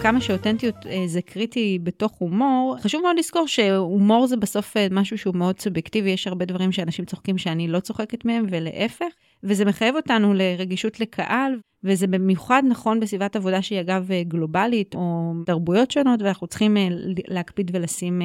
כמה 0.06 0.22
שאותנטיות 0.22 0.76
אה, 0.86 1.04
זה 1.08 1.22
קריטי 1.22 1.80
בתוך 1.84 2.12
הומור, 2.12 2.78
חשוב 2.82 3.02
מאוד 3.02 3.16
לזכור 3.20 3.48
שהומור 3.48 4.28
זה 4.28 4.38
בסוף 4.38 4.78
אה, 4.78 4.88
משהו 4.92 5.18
שהוא 5.18 5.36
מאוד 5.36 5.60
סובייקטיבי, 5.60 6.10
יש 6.10 6.28
הרבה 6.28 6.46
דברים 6.46 6.72
שאנשים 6.72 7.06
צוחקים 7.06 7.38
שאני 7.38 7.68
לא 7.68 7.80
צוחקת 7.80 8.26
מהם, 8.26 8.46
ולהפך, 8.50 9.06
וזה 9.44 9.66
מחייב 9.66 9.96
אותנו 9.96 10.34
לרגישות 10.34 11.00
לקהל, 11.00 11.60
וזה 11.84 12.08
במיוחד 12.08 12.64
נכון 12.70 13.00
בסביבת 13.00 13.36
עבודה 13.36 13.62
שהיא 13.62 13.80
אגב 13.80 14.12
אה, 14.12 14.24
גלובלית, 14.24 14.96
או 14.96 15.34
תרבויות 15.46 15.92
שונות, 15.92 16.22
ואנחנו 16.22 16.48
צריכים 16.48 16.78
להקפיד 17.28 17.72
ולשים 17.74 18.22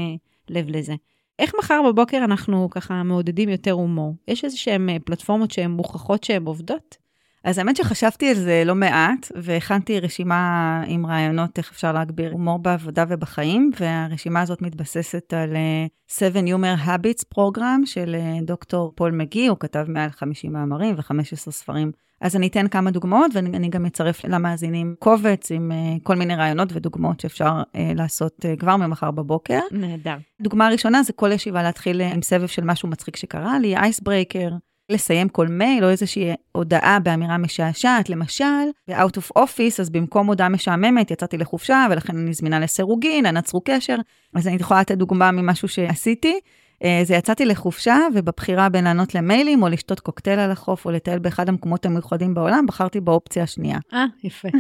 לב 0.48 0.68
לזה. 0.68 0.94
איך 1.38 1.52
מחר 1.58 1.80
בבוקר 1.88 2.24
אנחנו 2.24 2.70
ככה 2.70 3.02
מעודדים 3.02 3.48
יותר 3.48 3.72
הומור? 3.72 4.14
יש 4.28 4.44
איזה 4.44 4.56
שהן 4.56 4.88
פלטפורמות 5.04 5.50
שהן 5.50 5.70
מוכחות 5.70 6.24
שהן 6.24 6.44
עובדות? 6.44 6.99
אז 7.44 7.59
האמת 7.59 7.76
שחשבתי 7.76 8.29
על 8.29 8.35
זה 8.35 8.62
לא 8.66 8.74
מעט, 8.74 9.33
והכנתי 9.37 10.00
רשימה 10.00 10.83
עם 10.87 11.07
רעיונות 11.07 11.59
איך 11.59 11.70
אפשר 11.70 11.92
להגביר 11.92 12.33
הומור 12.33 12.59
בעבודה 12.59 13.05
ובחיים, 13.09 13.70
והרשימה 13.81 14.40
הזאת 14.40 14.62
מתבססת 14.62 15.35
על 15.35 15.53
uh, 15.53 16.12
Seven 16.18 16.46
Humor 16.48 16.87
Habits 16.87 17.24
Program 17.35 17.81
של 17.87 18.16
uh, 18.18 18.44
דוקטור 18.44 18.92
פול 18.96 19.12
מגי, 19.12 19.46
הוא 19.46 19.57
כתב 19.61 19.85
מעל 19.88 20.11
50 20.11 20.53
מאמרים 20.53 20.94
ו-15 20.94 21.37
ספרים. 21.37 21.92
אז 22.20 22.37
אני 22.37 22.46
אתן 22.46 22.68
כמה 22.68 22.90
דוגמאות, 22.90 23.31
ואני 23.35 23.68
גם 23.68 23.87
אצרף 23.87 24.24
למאזינים 24.24 24.94
קובץ 24.98 25.53
עם 25.53 25.72
uh, 25.72 26.00
כל 26.03 26.16
מיני 26.16 26.35
רעיונות 26.35 26.68
ודוגמאות 26.72 27.20
שאפשר 27.20 27.62
לעשות 27.94 28.46
כבר 28.59 28.76
ממחר 28.76 29.11
בבוקר. 29.11 29.61
נהדר. 29.70 30.16
דוגמה 30.40 30.68
ראשונה 30.68 31.03
זה 31.03 31.12
כל 31.12 31.33
ישיבה 31.33 31.62
להתחיל 31.62 32.00
עם 32.00 32.22
סבב 32.22 32.46
של 32.46 32.64
משהו 32.64 32.88
מצחיק 32.88 33.16
שקרה 33.16 33.59
לי, 33.59 33.76
אייסברייקר. 33.76 34.50
לסיים 34.90 35.29
כל 35.29 35.48
מייל 35.48 35.85
או 35.85 35.90
איזושהי 35.90 36.33
הודעה 36.53 36.98
באמירה 36.98 37.38
משעשעת, 37.38 38.11
למשל, 38.11 38.44
ב-out 38.88 39.18
of 39.18 39.38
office, 39.38 39.81
אז 39.81 39.90
במקום 39.90 40.26
הודעה 40.26 40.48
משעממת, 40.48 41.11
יצאתי 41.11 41.38
לחופשה, 41.38 41.87
ולכן 41.90 42.16
אני 42.16 42.33
זמינה 42.33 42.61
לסירוגין, 42.61 43.26
נצרו 43.26 43.61
קשר. 43.64 43.96
אז 44.35 44.48
אני 44.48 44.57
יכולה 44.57 44.81
לתת 44.81 44.96
דוגמה 44.96 45.31
ממשהו 45.31 45.68
שעשיתי. 45.68 46.40
אה, 46.85 47.00
זה 47.05 47.14
יצאתי 47.14 47.44
לחופשה, 47.44 47.96
ובבחירה 48.14 48.68
בין 48.68 48.85
לענות 48.85 49.14
למיילים, 49.14 49.62
או 49.62 49.68
לשתות 49.68 50.00
קוקטייל 50.00 50.38
על 50.38 50.50
החוף, 50.50 50.85
או 50.85 50.90
לטייל 50.90 51.18
באחד 51.18 51.48
המקומות 51.48 51.87
המיוחדים 51.87 52.35
בעולם, 52.35 52.66
בחרתי 52.66 53.00
באופציה 53.00 53.42
השנייה. 53.42 53.79
אה, 53.92 54.05
יפה. 54.24 54.48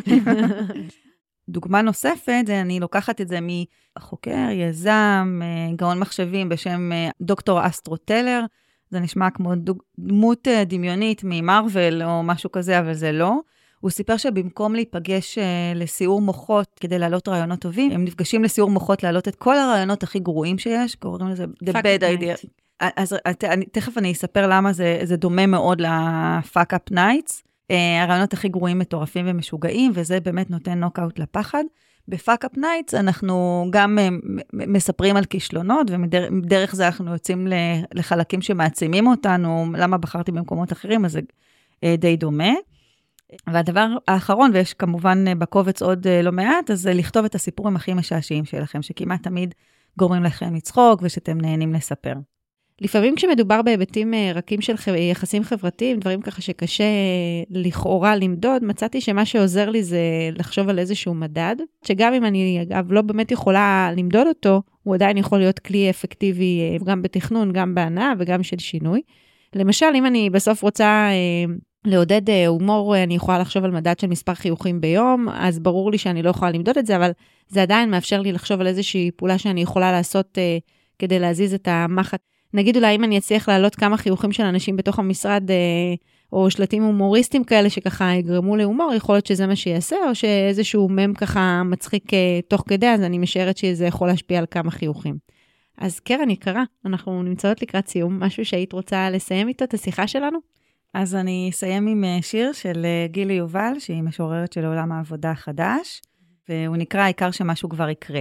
דוגמה 1.50 1.82
נוספת, 1.82 2.42
זה 2.46 2.60
אני 2.60 2.80
לוקחת 2.80 3.20
את 3.20 3.28
זה 3.28 3.38
מחוקר, 3.98 4.50
יזם, 4.52 5.40
אה, 5.42 5.76
גאון 5.76 5.98
מחשבים 5.98 6.48
בשם 6.48 6.92
אה, 6.92 7.08
דוקטור 7.20 7.66
אסטרו 7.66 7.96
טלר, 7.96 8.44
זה 8.90 9.00
נשמע 9.00 9.30
כמו 9.30 9.52
דמות 9.98 10.48
אה, 10.48 10.64
דמיונית 10.64 11.20
ממרוויל 11.24 12.02
או 12.02 12.22
משהו 12.22 12.52
כזה, 12.52 12.78
אבל 12.78 12.94
זה 12.94 13.12
לא. 13.12 13.40
הוא 13.80 13.90
סיפר 13.90 14.16
שבמקום 14.16 14.74
להיפגש 14.74 15.38
uh, 15.38 15.40
לסיעור 15.74 16.20
מוחות 16.20 16.66
כדי 16.80 16.98
להעלות 16.98 17.28
רעיונות 17.28 17.58
טובים, 17.58 17.90
הם 17.90 18.04
נפגשים 18.04 18.44
לסיעור 18.44 18.70
מוחות 18.70 19.02
להעלות 19.02 19.28
את 19.28 19.36
כל 19.36 19.58
הרעיונות 19.58 20.02
הכי 20.02 20.18
גרועים 20.18 20.58
שיש, 20.58 20.94
קוראים 20.94 21.28
לזה 21.28 21.44
The 21.64 21.72
Bad 21.72 22.02
Idea. 22.02 22.46
אז 22.80 23.16
אני, 23.44 23.66
תכף 23.66 23.98
אני 23.98 24.12
אספר 24.12 24.46
למה 24.46 24.72
זה, 24.72 25.00
זה 25.02 25.16
דומה 25.16 25.46
מאוד 25.46 25.80
ל-fuck 25.80 26.74
up 26.74 26.94
nights. 26.94 27.42
אה, 27.72 27.74
הרעיונות 28.02 28.32
הכי 28.32 28.48
גרועים 28.48 28.78
מטורפים 28.78 29.24
ומשוגעים, 29.28 29.92
וזה 29.94 30.20
באמת 30.20 30.50
נותן 30.50 30.78
נוקאוט 30.78 31.18
לפחד. 31.18 31.64
ב 32.10 32.17
Fuckup 32.17 32.56
Nights 32.56 32.94
אנחנו 32.94 33.66
גם 33.70 33.98
אה, 33.98 34.08
מספרים 34.52 35.16
על 35.16 35.24
כישלונות, 35.24 35.86
ומדרך 35.90 36.74
זה 36.74 36.86
אנחנו 36.86 37.12
יוצאים 37.12 37.46
לחלקים 37.94 38.42
שמעצימים 38.42 39.06
אותנו, 39.06 39.66
למה 39.76 39.98
בחרתי 39.98 40.32
במקומות 40.32 40.72
אחרים, 40.72 41.04
אז 41.04 41.12
זה 41.12 41.20
אה, 41.84 41.94
די 41.98 42.16
דומה. 42.16 42.52
והדבר 43.46 43.86
האחרון, 44.08 44.50
ויש 44.54 44.74
כמובן 44.74 45.24
אה, 45.28 45.34
בקובץ 45.34 45.82
עוד 45.82 46.06
לא 46.22 46.32
מעט, 46.32 46.70
אז 46.70 46.80
זה 46.80 46.94
לכתוב 46.94 47.24
את 47.24 47.34
הסיפורים 47.34 47.76
הכי 47.76 47.94
משעשעים 47.94 48.44
שלכם, 48.44 48.82
שכמעט 48.82 49.22
תמיד 49.22 49.54
גורמים 49.98 50.24
לכם 50.24 50.54
לצחוק 50.54 51.00
ושאתם 51.02 51.40
נהנים 51.40 51.74
לספר. 51.74 52.14
לפעמים 52.80 53.16
כשמדובר 53.16 53.62
בהיבטים 53.62 54.14
אה, 54.14 54.32
רכים 54.34 54.60
של 54.60 54.74
יחסים 54.96 55.44
חברתיים, 55.44 55.98
דברים 55.98 56.20
ככה 56.22 56.42
שקשה 56.42 56.84
לכאורה 57.50 58.16
למדוד, 58.16 58.64
מצאתי 58.64 59.00
שמה 59.00 59.24
שעוזר 59.24 59.70
לי 59.70 59.82
זה 59.82 60.00
לחשוב 60.32 60.68
על 60.68 60.78
איזשהו 60.78 61.14
מדד, 61.14 61.56
שגם 61.84 62.14
אם 62.14 62.24
אני, 62.24 62.62
אגב, 62.62 62.92
לא 62.92 63.02
באמת 63.02 63.30
יכולה 63.30 63.90
למדוד 63.96 64.26
אותו, 64.26 64.62
הוא 64.82 64.94
עדיין 64.94 65.16
יכול 65.16 65.38
להיות 65.38 65.58
כלי 65.58 65.90
אפקטיבי 65.90 66.60
אה, 66.60 66.76
גם 66.84 67.02
בתכנון, 67.02 67.52
גם 67.52 67.74
בהנאה 67.74 68.12
וגם 68.18 68.42
של 68.42 68.58
שינוי. 68.58 69.00
למשל, 69.54 69.86
אם 69.94 70.06
אני 70.06 70.30
בסוף 70.30 70.62
רוצה 70.62 71.08
אה, 71.10 71.54
לעודד 71.84 72.30
הומור, 72.46 72.96
אני 72.96 73.14
יכולה 73.14 73.38
לחשוב 73.38 73.64
על 73.64 73.70
מדד 73.70 73.98
של 73.98 74.06
מספר 74.06 74.34
חיוכים 74.34 74.80
ביום, 74.80 75.28
אז 75.28 75.58
ברור 75.58 75.90
לי 75.90 75.98
שאני 75.98 76.22
לא 76.22 76.30
יכולה 76.30 76.50
למדוד 76.50 76.78
את 76.78 76.86
זה, 76.86 76.96
אבל 76.96 77.10
זה 77.48 77.62
עדיין 77.62 77.90
מאפשר 77.90 78.20
לי 78.20 78.32
לחשוב 78.32 78.60
על 78.60 78.66
איזושהי 78.66 79.10
פעולה 79.16 79.38
שאני 79.38 79.62
יכולה 79.62 79.92
לעשות 79.92 80.38
כדי 80.98 81.18
להזיז 81.18 81.54
את 81.54 81.68
המחט 81.68 82.20
נגיד 82.54 82.76
אולי 82.76 82.96
אם 82.96 83.04
אני 83.04 83.18
אצליח 83.18 83.48
להעלות 83.48 83.74
כמה 83.74 83.96
חיוכים 83.96 84.32
של 84.32 84.42
אנשים 84.42 84.76
בתוך 84.76 84.98
המשרד, 84.98 85.50
אה, 85.50 85.94
או 86.32 86.50
שלטים 86.50 86.82
הומוריסטיים 86.82 87.44
כאלה 87.44 87.70
שככה 87.70 88.12
יגרמו 88.14 88.56
להומור, 88.56 88.92
יכול 88.94 89.14
להיות 89.14 89.26
שזה 89.26 89.46
מה 89.46 89.56
שיעשה, 89.56 89.96
או 90.08 90.14
שאיזשהו 90.14 90.88
מם 90.88 91.14
ככה 91.14 91.62
מצחיק 91.64 92.14
אה, 92.14 92.40
תוך 92.48 92.64
כדי, 92.68 92.88
אז 92.88 93.02
אני 93.02 93.18
משערת 93.18 93.56
שזה 93.56 93.86
יכול 93.86 94.08
להשפיע 94.08 94.38
על 94.38 94.46
כמה 94.50 94.70
חיוכים. 94.70 95.16
אז 95.78 96.00
קרן 96.00 96.30
יקרה, 96.30 96.62
אנחנו 96.84 97.22
נמצאות 97.22 97.62
לקראת 97.62 97.88
סיום, 97.88 98.20
משהו 98.22 98.44
שהיית 98.44 98.72
רוצה 98.72 99.10
לסיים 99.10 99.48
איתו 99.48 99.64
את 99.64 99.74
השיחה 99.74 100.06
שלנו? 100.06 100.38
אז 100.94 101.14
אני 101.14 101.48
אסיים 101.52 101.86
עם 101.86 102.04
אה, 102.04 102.18
שיר 102.22 102.52
של 102.52 102.84
אה, 102.84 103.06
גילי 103.10 103.34
יובל, 103.34 103.72
שהיא 103.78 104.02
משוררת 104.02 104.52
של 104.52 104.64
עולם 104.64 104.92
העבודה 104.92 105.30
החדש, 105.30 106.02
והוא 106.48 106.76
נקרא 106.76 107.00
העיקר 107.00 107.30
שמשהו 107.30 107.68
כבר 107.68 107.88
יקרה. 107.88 108.20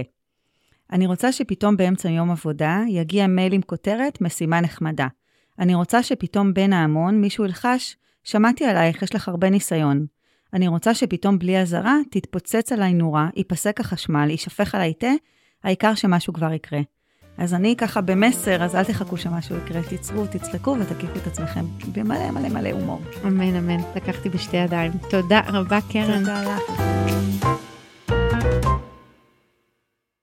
אני 0.92 1.06
רוצה 1.06 1.32
שפתאום 1.32 1.76
באמצע 1.76 2.08
יום 2.08 2.30
עבודה 2.30 2.80
יגיע 2.88 3.26
מייל 3.26 3.52
עם 3.52 3.62
כותרת 3.62 4.20
משימה 4.20 4.60
נחמדה. 4.60 5.06
אני 5.58 5.74
רוצה 5.74 6.02
שפתאום 6.02 6.54
בין 6.54 6.72
ההמון 6.72 7.20
מישהו 7.20 7.44
ילחש, 7.44 7.96
שמעתי 8.24 8.64
עלייך, 8.64 9.02
יש 9.02 9.14
לך 9.14 9.28
הרבה 9.28 9.50
ניסיון. 9.50 10.06
אני 10.54 10.68
רוצה 10.68 10.94
שפתאום 10.94 11.38
בלי 11.38 11.60
אזהרה 11.60 11.96
תתפוצץ 12.10 12.72
עליי 12.72 12.94
נורה, 12.94 13.28
ייפסק 13.36 13.80
החשמל, 13.80 14.30
יישפך 14.30 14.74
עליי 14.74 14.94
תה, 14.94 15.10
העיקר 15.64 15.94
שמשהו 15.94 16.32
כבר 16.32 16.52
יקרה. 16.52 16.80
אז 17.38 17.54
אני 17.54 17.76
ככה 17.76 18.00
במסר, 18.00 18.64
אז 18.64 18.76
אל 18.76 18.84
תחכו 18.84 19.16
שמשהו 19.16 19.56
יקרה, 19.56 19.80
תצרו, 19.82 20.26
תצחקו 20.26 20.76
ותקיפו 20.80 21.18
את 21.18 21.26
עצמכם 21.26 21.64
במלא 21.92 22.30
מלא 22.30 22.48
מלא 22.48 22.70
הומור. 22.70 23.00
אמן, 23.26 23.54
אמן. 23.54 23.80
לקחתי 23.96 24.28
בשתי 24.28 24.56
ידיים. 24.56 24.92
תודה 25.10 25.40
רבה, 25.46 25.78
קרן. 25.92 26.18
תודה 26.18 26.42
לך. 26.42 27.59